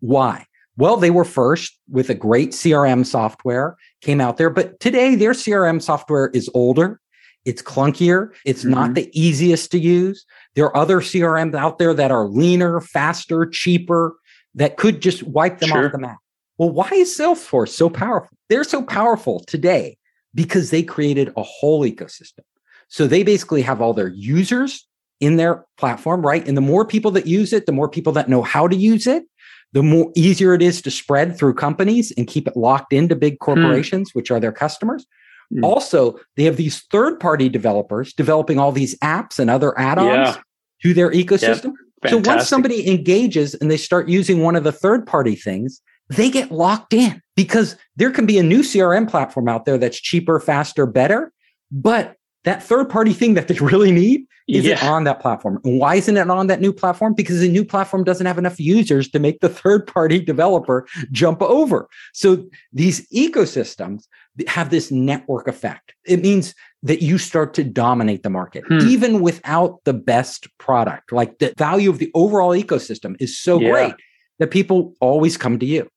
Why? 0.00 0.46
Well, 0.76 0.96
they 0.96 1.10
were 1.10 1.24
first 1.24 1.78
with 1.88 2.10
a 2.10 2.14
great 2.14 2.50
CRM 2.50 3.04
software, 3.04 3.76
came 4.00 4.20
out 4.20 4.38
there, 4.38 4.50
but 4.50 4.80
today 4.80 5.14
their 5.14 5.32
CRM 5.32 5.80
software 5.82 6.28
is 6.28 6.50
older. 6.54 7.00
It's 7.44 7.62
clunkier. 7.62 8.30
It's 8.44 8.62
mm-hmm. 8.62 8.70
not 8.70 8.94
the 8.94 9.10
easiest 9.18 9.70
to 9.72 9.78
use. 9.78 10.24
There 10.54 10.66
are 10.66 10.76
other 10.76 11.00
CRMs 11.00 11.54
out 11.54 11.78
there 11.78 11.94
that 11.94 12.10
are 12.10 12.26
leaner, 12.26 12.80
faster, 12.80 13.46
cheaper, 13.46 14.16
that 14.54 14.76
could 14.76 15.00
just 15.00 15.22
wipe 15.22 15.58
them 15.58 15.70
sure. 15.70 15.86
off 15.86 15.92
the 15.92 15.98
map. 15.98 16.18
Well, 16.60 16.68
why 16.68 16.90
is 16.92 17.16
Salesforce 17.16 17.70
so 17.70 17.88
powerful? 17.88 18.36
They're 18.50 18.64
so 18.64 18.82
powerful 18.82 19.40
today 19.40 19.96
because 20.34 20.68
they 20.68 20.82
created 20.82 21.32
a 21.34 21.42
whole 21.42 21.84
ecosystem. 21.84 22.40
So 22.88 23.06
they 23.06 23.22
basically 23.22 23.62
have 23.62 23.80
all 23.80 23.94
their 23.94 24.08
users 24.08 24.86
in 25.20 25.36
their 25.36 25.64
platform, 25.78 26.20
right? 26.20 26.46
And 26.46 26.58
the 26.58 26.60
more 26.60 26.84
people 26.84 27.12
that 27.12 27.26
use 27.26 27.54
it, 27.54 27.64
the 27.64 27.72
more 27.72 27.88
people 27.88 28.12
that 28.12 28.28
know 28.28 28.42
how 28.42 28.68
to 28.68 28.76
use 28.76 29.06
it, 29.06 29.24
the 29.72 29.82
more 29.82 30.12
easier 30.14 30.52
it 30.52 30.60
is 30.60 30.82
to 30.82 30.90
spread 30.90 31.34
through 31.34 31.54
companies 31.54 32.12
and 32.18 32.26
keep 32.26 32.46
it 32.46 32.58
locked 32.58 32.92
into 32.92 33.16
big 33.16 33.38
hmm. 33.40 33.44
corporations, 33.44 34.10
hmm. 34.10 34.18
which 34.18 34.30
are 34.30 34.38
their 34.38 34.52
customers. 34.52 35.06
Hmm. 35.50 35.64
Also, 35.64 36.20
they 36.36 36.44
have 36.44 36.58
these 36.58 36.82
third 36.92 37.18
party 37.20 37.48
developers 37.48 38.12
developing 38.12 38.58
all 38.58 38.70
these 38.70 38.98
apps 38.98 39.38
and 39.38 39.48
other 39.48 39.78
add 39.78 39.96
ons 39.96 40.36
yeah. 40.36 40.42
to 40.82 40.92
their 40.92 41.10
ecosystem. 41.10 41.72
Yep. 42.04 42.10
So 42.10 42.18
once 42.18 42.48
somebody 42.48 42.86
engages 42.86 43.54
and 43.54 43.70
they 43.70 43.78
start 43.78 44.10
using 44.10 44.42
one 44.42 44.56
of 44.56 44.64
the 44.64 44.72
third 44.72 45.06
party 45.06 45.36
things, 45.36 45.80
they 46.10 46.30
get 46.30 46.50
locked 46.50 46.92
in 46.92 47.22
because 47.36 47.76
there 47.96 48.10
can 48.10 48.26
be 48.26 48.38
a 48.38 48.42
new 48.42 48.60
CRM 48.60 49.08
platform 49.08 49.48
out 49.48 49.64
there 49.64 49.78
that's 49.78 50.00
cheaper, 50.00 50.40
faster, 50.40 50.84
better, 50.86 51.32
but 51.70 52.16
that 52.44 52.62
third 52.62 52.88
party 52.88 53.12
thing 53.12 53.34
that 53.34 53.48
they 53.48 53.54
really 53.60 53.92
need 53.92 54.26
isn't 54.48 54.82
yeah. 54.82 54.90
on 54.90 55.04
that 55.04 55.20
platform. 55.20 55.60
And 55.64 55.78
why 55.78 55.94
isn't 55.96 56.16
it 56.16 56.28
on 56.28 56.48
that 56.48 56.60
new 56.60 56.72
platform? 56.72 57.14
Because 57.14 57.40
the 57.40 57.48
new 57.48 57.64
platform 57.64 58.02
doesn't 58.02 58.26
have 58.26 58.38
enough 58.38 58.58
users 58.58 59.08
to 59.10 59.18
make 59.18 59.40
the 59.40 59.48
third 59.62 59.86
party 59.86 60.20
developer 60.20 60.86
jump 61.12 61.40
over. 61.42 61.88
So 62.12 62.48
these 62.72 63.08
ecosystems 63.10 64.06
have 64.48 64.70
this 64.70 64.90
network 64.90 65.46
effect. 65.46 65.94
It 66.04 66.22
means 66.22 66.54
that 66.82 67.02
you 67.02 67.18
start 67.18 67.54
to 67.54 67.64
dominate 67.64 68.22
the 68.22 68.30
market, 68.30 68.64
hmm. 68.66 68.80
even 68.88 69.20
without 69.20 69.80
the 69.84 69.92
best 69.92 70.48
product. 70.58 71.12
Like 71.12 71.38
the 71.38 71.52
value 71.56 71.90
of 71.90 71.98
the 71.98 72.10
overall 72.14 72.50
ecosystem 72.50 73.16
is 73.20 73.38
so 73.38 73.60
yeah. 73.60 73.70
great 73.70 73.94
that 74.38 74.50
people 74.50 74.94
always 75.00 75.36
come 75.36 75.58
to 75.58 75.66
you. 75.66 75.88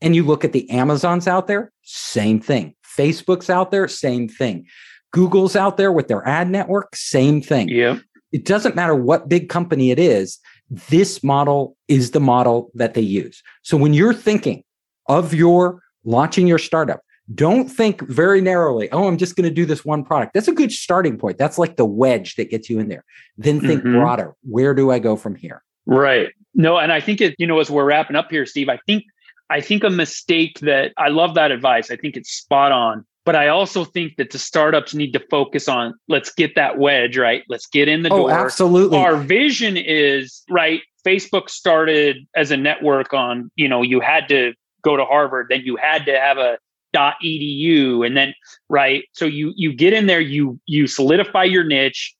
And 0.00 0.14
you 0.14 0.24
look 0.24 0.44
at 0.44 0.52
the 0.52 0.68
Amazons 0.70 1.26
out 1.26 1.46
there, 1.46 1.72
same 1.82 2.40
thing. 2.40 2.74
Facebook's 2.84 3.50
out 3.50 3.70
there, 3.70 3.88
same 3.88 4.28
thing. 4.28 4.66
Google's 5.12 5.56
out 5.56 5.76
there 5.76 5.92
with 5.92 6.08
their 6.08 6.26
ad 6.28 6.50
network, 6.50 6.94
same 6.94 7.40
thing. 7.40 7.68
Yeah. 7.68 7.98
It 8.32 8.44
doesn't 8.44 8.76
matter 8.76 8.94
what 8.94 9.28
big 9.28 9.48
company 9.48 9.90
it 9.90 9.98
is, 9.98 10.38
this 10.70 11.22
model 11.22 11.76
is 11.88 12.10
the 12.10 12.20
model 12.20 12.70
that 12.74 12.94
they 12.94 13.00
use. 13.00 13.42
So 13.62 13.76
when 13.76 13.94
you're 13.94 14.12
thinking 14.12 14.64
of 15.06 15.32
your 15.32 15.80
launching 16.04 16.46
your 16.46 16.58
startup, 16.58 17.00
don't 17.34 17.68
think 17.68 18.02
very 18.02 18.40
narrowly, 18.40 18.90
oh, 18.92 19.08
I'm 19.08 19.16
just 19.16 19.36
going 19.36 19.48
to 19.48 19.54
do 19.54 19.66
this 19.66 19.84
one 19.84 20.04
product. 20.04 20.34
That's 20.34 20.48
a 20.48 20.52
good 20.52 20.70
starting 20.70 21.18
point. 21.18 21.38
That's 21.38 21.58
like 21.58 21.76
the 21.76 21.84
wedge 21.84 22.36
that 22.36 22.50
gets 22.50 22.70
you 22.70 22.78
in 22.78 22.88
there. 22.88 23.04
Then 23.36 23.60
think 23.60 23.82
mm-hmm. 23.82 23.94
broader. 23.94 24.34
Where 24.42 24.74
do 24.74 24.90
I 24.90 24.98
go 24.98 25.16
from 25.16 25.34
here? 25.34 25.62
Right. 25.86 26.28
No, 26.54 26.78
and 26.78 26.92
I 26.92 27.00
think 27.00 27.20
it, 27.20 27.34
you 27.38 27.46
know, 27.46 27.58
as 27.58 27.70
we're 27.70 27.84
wrapping 27.84 28.16
up 28.16 28.30
here, 28.30 28.46
Steve, 28.46 28.68
I 28.68 28.78
think 28.86 29.04
I 29.50 29.60
think 29.60 29.84
a 29.84 29.90
mistake 29.90 30.58
that 30.60 30.92
I 30.96 31.08
love 31.08 31.34
that 31.34 31.50
advice. 31.50 31.90
I 31.90 31.96
think 31.96 32.16
it's 32.16 32.30
spot 32.30 32.72
on. 32.72 33.04
But 33.24 33.34
I 33.34 33.48
also 33.48 33.84
think 33.84 34.16
that 34.18 34.30
the 34.30 34.38
startups 34.38 34.94
need 34.94 35.12
to 35.12 35.20
focus 35.30 35.68
on 35.68 35.94
let's 36.08 36.32
get 36.32 36.54
that 36.54 36.78
wedge, 36.78 37.18
right? 37.18 37.42
Let's 37.48 37.66
get 37.66 37.88
in 37.88 38.04
the 38.04 38.10
oh, 38.10 38.18
door. 38.18 38.30
Absolutely. 38.30 38.98
Our 38.98 39.16
vision 39.16 39.76
is 39.76 40.44
right. 40.48 40.80
Facebook 41.04 41.50
started 41.50 42.18
as 42.36 42.52
a 42.52 42.56
network 42.56 43.12
on, 43.12 43.50
you 43.56 43.68
know, 43.68 43.82
you 43.82 43.98
had 43.98 44.28
to 44.28 44.54
go 44.82 44.96
to 44.96 45.04
Harvard, 45.04 45.48
then 45.50 45.62
you 45.64 45.76
had 45.76 46.06
to 46.06 46.18
have 46.18 46.38
a 46.38 46.58
edu 46.94 48.06
and 48.06 48.16
then 48.16 48.32
right 48.70 49.04
so 49.12 49.26
you 49.26 49.52
you 49.54 49.70
get 49.70 49.92
in 49.92 50.06
there 50.06 50.20
you 50.20 50.58
you 50.64 50.86
solidify 50.86 51.44
your 51.44 51.62
niche 51.62 52.14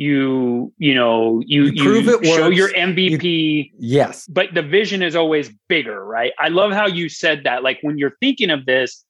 you 0.00 0.72
you 0.78 0.94
know 0.94 1.42
you, 1.44 1.64
you 1.64 1.82
prove 1.84 2.06
you 2.06 2.18
it 2.18 2.24
show 2.24 2.44
works. 2.44 2.56
your 2.56 2.70
mvp 2.70 3.22
you, 3.22 3.70
yes 3.78 4.26
but 4.28 4.48
the 4.54 4.62
vision 4.62 5.02
is 5.02 5.14
always 5.14 5.50
bigger 5.68 6.02
right 6.04 6.32
i 6.38 6.48
love 6.48 6.72
how 6.72 6.86
you 6.86 7.06
said 7.08 7.44
that 7.44 7.62
like 7.62 7.78
when 7.82 7.98
you're 7.98 8.16
thinking 8.18 8.48
of 8.48 8.64
this 8.64 9.04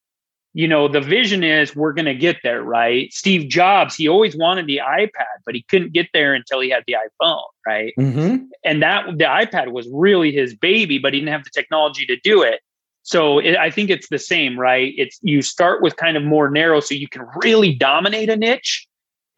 you 0.52 0.66
know, 0.66 0.88
the 0.88 1.00
vision 1.00 1.44
is 1.44 1.76
we're 1.76 1.92
going 1.92 2.06
to 2.06 2.14
get 2.14 2.38
there, 2.42 2.62
right? 2.62 3.12
Steve 3.12 3.48
Jobs, 3.48 3.94
he 3.94 4.08
always 4.08 4.36
wanted 4.36 4.66
the 4.66 4.80
iPad, 4.84 5.38
but 5.46 5.54
he 5.54 5.62
couldn't 5.62 5.92
get 5.92 6.08
there 6.12 6.34
until 6.34 6.58
he 6.58 6.70
had 6.70 6.82
the 6.88 6.94
iPhone, 6.94 7.44
right? 7.64 7.92
Mm-hmm. 7.96 8.46
And 8.64 8.82
that 8.82 9.06
the 9.06 9.26
iPad 9.26 9.70
was 9.70 9.88
really 9.92 10.32
his 10.32 10.52
baby, 10.56 10.98
but 10.98 11.14
he 11.14 11.20
didn't 11.20 11.32
have 11.32 11.44
the 11.44 11.50
technology 11.50 12.04
to 12.06 12.16
do 12.24 12.42
it. 12.42 12.60
So 13.02 13.38
it, 13.38 13.56
I 13.56 13.70
think 13.70 13.90
it's 13.90 14.08
the 14.08 14.18
same, 14.18 14.58
right? 14.58 14.92
It's 14.96 15.20
you 15.22 15.40
start 15.40 15.82
with 15.82 15.96
kind 15.96 16.16
of 16.16 16.24
more 16.24 16.50
narrow 16.50 16.80
so 16.80 16.96
you 16.96 17.08
can 17.08 17.26
really 17.44 17.72
dominate 17.72 18.28
a 18.28 18.36
niche 18.36 18.88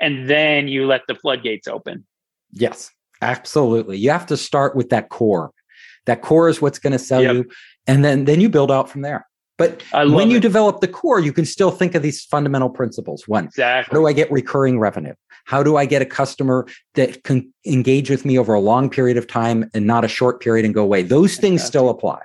and 0.02 0.28
then 0.28 0.68
you 0.68 0.86
let 0.86 1.00
the 1.08 1.14
floodgates 1.14 1.66
open. 1.66 2.04
Yes, 2.50 2.90
absolutely. 3.22 3.96
You 3.96 4.10
have 4.10 4.26
to 4.26 4.36
start 4.36 4.76
with 4.76 4.90
that 4.90 5.08
core. 5.08 5.52
That 6.04 6.20
core 6.20 6.50
is 6.50 6.60
what's 6.60 6.78
going 6.78 6.92
to 6.92 6.98
sell 6.98 7.22
yep. 7.22 7.34
you 7.34 7.50
and 7.86 8.04
then 8.04 8.24
then 8.24 8.40
you 8.40 8.48
build 8.48 8.70
out 8.70 8.88
from 8.88 9.02
there. 9.02 9.26
But 9.58 9.84
when 9.92 10.30
you 10.30 10.40
develop 10.40 10.80
the 10.80 10.88
core, 10.88 11.20
you 11.20 11.32
can 11.32 11.44
still 11.44 11.70
think 11.70 11.94
of 11.94 12.02
these 12.02 12.24
fundamental 12.24 12.68
principles. 12.68 13.28
One, 13.28 13.44
exactly. 13.44 13.94
how 13.94 14.00
do 14.00 14.08
I 14.08 14.12
get 14.12 14.32
recurring 14.32 14.80
revenue? 14.80 15.14
How 15.44 15.62
do 15.62 15.76
I 15.76 15.86
get 15.86 16.02
a 16.02 16.06
customer 16.06 16.66
that 16.94 17.22
can 17.22 17.52
engage 17.64 18.10
with 18.10 18.24
me 18.24 18.38
over 18.38 18.54
a 18.54 18.60
long 18.60 18.90
period 18.90 19.16
of 19.16 19.28
time 19.28 19.70
and 19.72 19.86
not 19.86 20.04
a 20.04 20.08
short 20.08 20.40
period 20.40 20.64
and 20.64 20.74
go 20.74 20.82
away? 20.82 21.02
Those 21.02 21.32
Fantastic. 21.32 21.42
things 21.42 21.64
still 21.64 21.90
apply. 21.90 22.22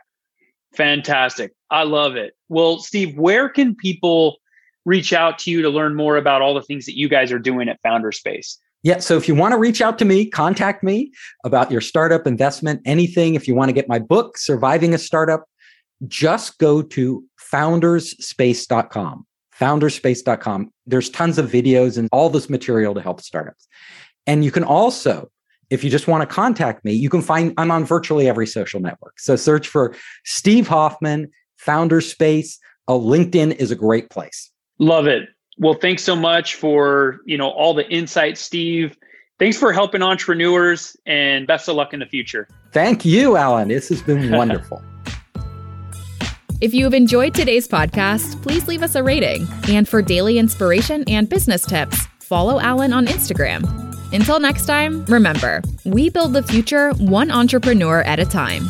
Fantastic. 0.74 1.54
I 1.70 1.84
love 1.84 2.16
it. 2.16 2.34
Well, 2.50 2.80
Steve, 2.80 3.16
where 3.18 3.50
can 3.50 3.76
people 3.76 4.38
reach 4.88 5.12
out 5.12 5.38
to 5.40 5.52
you 5.52 5.62
to 5.62 5.70
learn 5.70 5.96
more 5.96 6.16
about 6.16 6.42
all 6.42 6.54
the 6.54 6.62
things 6.62 6.86
that 6.86 6.98
you 6.98 7.10
guys 7.10 7.32
are 7.32 7.40
doing 7.40 7.68
at 7.68 7.78
Founderspace? 7.84 8.56
Yeah. 8.84 9.00
So 9.00 9.18
if 9.18 9.28
you 9.28 9.36
want 9.36 9.52
to 9.52 9.58
reach 9.58 9.82
out 9.82 10.00
to 10.00 10.06
me, 10.06 10.30
contact 10.30 10.82
me 10.82 11.12
about 11.44 11.70
your 11.70 11.82
startup 11.82 12.26
investment, 12.26 12.82
anything. 12.86 13.36
If 13.36 13.48
you 13.48 13.54
want 13.54 13.68
to 13.68 13.74
get 13.74 13.90
my 13.90 14.00
book, 14.00 14.38
Surviving 14.38 14.94
a 14.94 14.98
Startup, 14.98 15.44
just 16.08 16.58
go 16.58 16.82
to 16.82 17.24
founderspace.com. 17.52 19.28
Founderspace.com. 19.60 20.72
There's 20.86 21.10
tons 21.10 21.38
of 21.38 21.52
videos 21.52 21.98
and 21.98 22.08
all 22.14 22.30
this 22.30 22.50
material 22.50 22.94
to 22.94 23.02
help 23.02 23.20
startups. 23.20 23.68
And 24.26 24.46
you 24.46 24.52
can 24.52 24.64
also, 24.64 25.30
if 25.70 25.84
you 25.84 25.90
just 25.90 26.08
want 26.08 26.22
to 26.22 26.34
contact 26.34 26.86
me, 26.86 26.94
you 26.94 27.10
can 27.10 27.22
find 27.22 27.54
I'm 27.58 27.72
on 27.72 27.84
virtually 27.84 28.30
every 28.30 28.48
social 28.48 28.80
network. 28.80 29.20
So 29.20 29.36
search 29.36 29.68
for 29.68 29.96
Steve 30.24 30.68
Hoffman, 30.68 31.32
Founderspace. 31.62 32.58
A 32.88 32.94
LinkedIn 32.94 33.56
is 33.56 33.70
a 33.72 33.76
great 33.76 34.10
place. 34.10 34.50
Love 34.80 35.08
it. 35.08 35.30
Well, 35.58 35.74
thanks 35.74 36.04
so 36.04 36.16
much 36.16 36.56
for, 36.56 37.20
you 37.26 37.38
know, 37.38 37.50
all 37.50 37.74
the 37.74 37.88
insight, 37.90 38.38
Steve. 38.38 38.96
Thanks 39.40 39.58
for 39.58 39.74
helping 39.74 40.02
entrepreneurs 40.02 40.96
and 41.06 41.46
best 41.48 41.68
of 41.68 41.76
luck 41.76 41.94
in 41.94 42.00
the 42.00 42.06
future. 42.06 42.48
Thank 42.72 43.06
you, 43.06 43.38
Allan. 43.38 43.68
This 43.68 43.90
has 43.90 44.02
been 44.02 44.32
wonderful. 44.36 44.82
If 46.60 46.74
you 46.74 46.86
have 46.86 46.96
enjoyed 46.96 47.36
today's 47.36 47.68
podcast, 47.68 48.42
please 48.42 48.68
leave 48.68 48.82
us 48.82 48.96
a 48.96 49.04
rating. 49.04 49.48
And 49.70 49.88
for 49.88 50.02
daily 50.02 50.40
inspiration 50.40 51.04
and 51.08 51.30
business 51.30 51.64
tips, 51.64 52.08
follow 52.20 52.60
Allan 52.60 52.94
on 52.94 53.06
Instagram. 53.06 53.64
Until 54.12 54.40
next 54.40 54.66
time, 54.66 55.06
remember, 55.06 55.62
we 55.86 56.10
build 56.10 56.34
the 56.34 56.42
future 56.42 56.92
one 56.94 57.30
entrepreneur 57.30 58.02
at 58.02 58.20
a 58.20 58.26
time. 58.26 58.68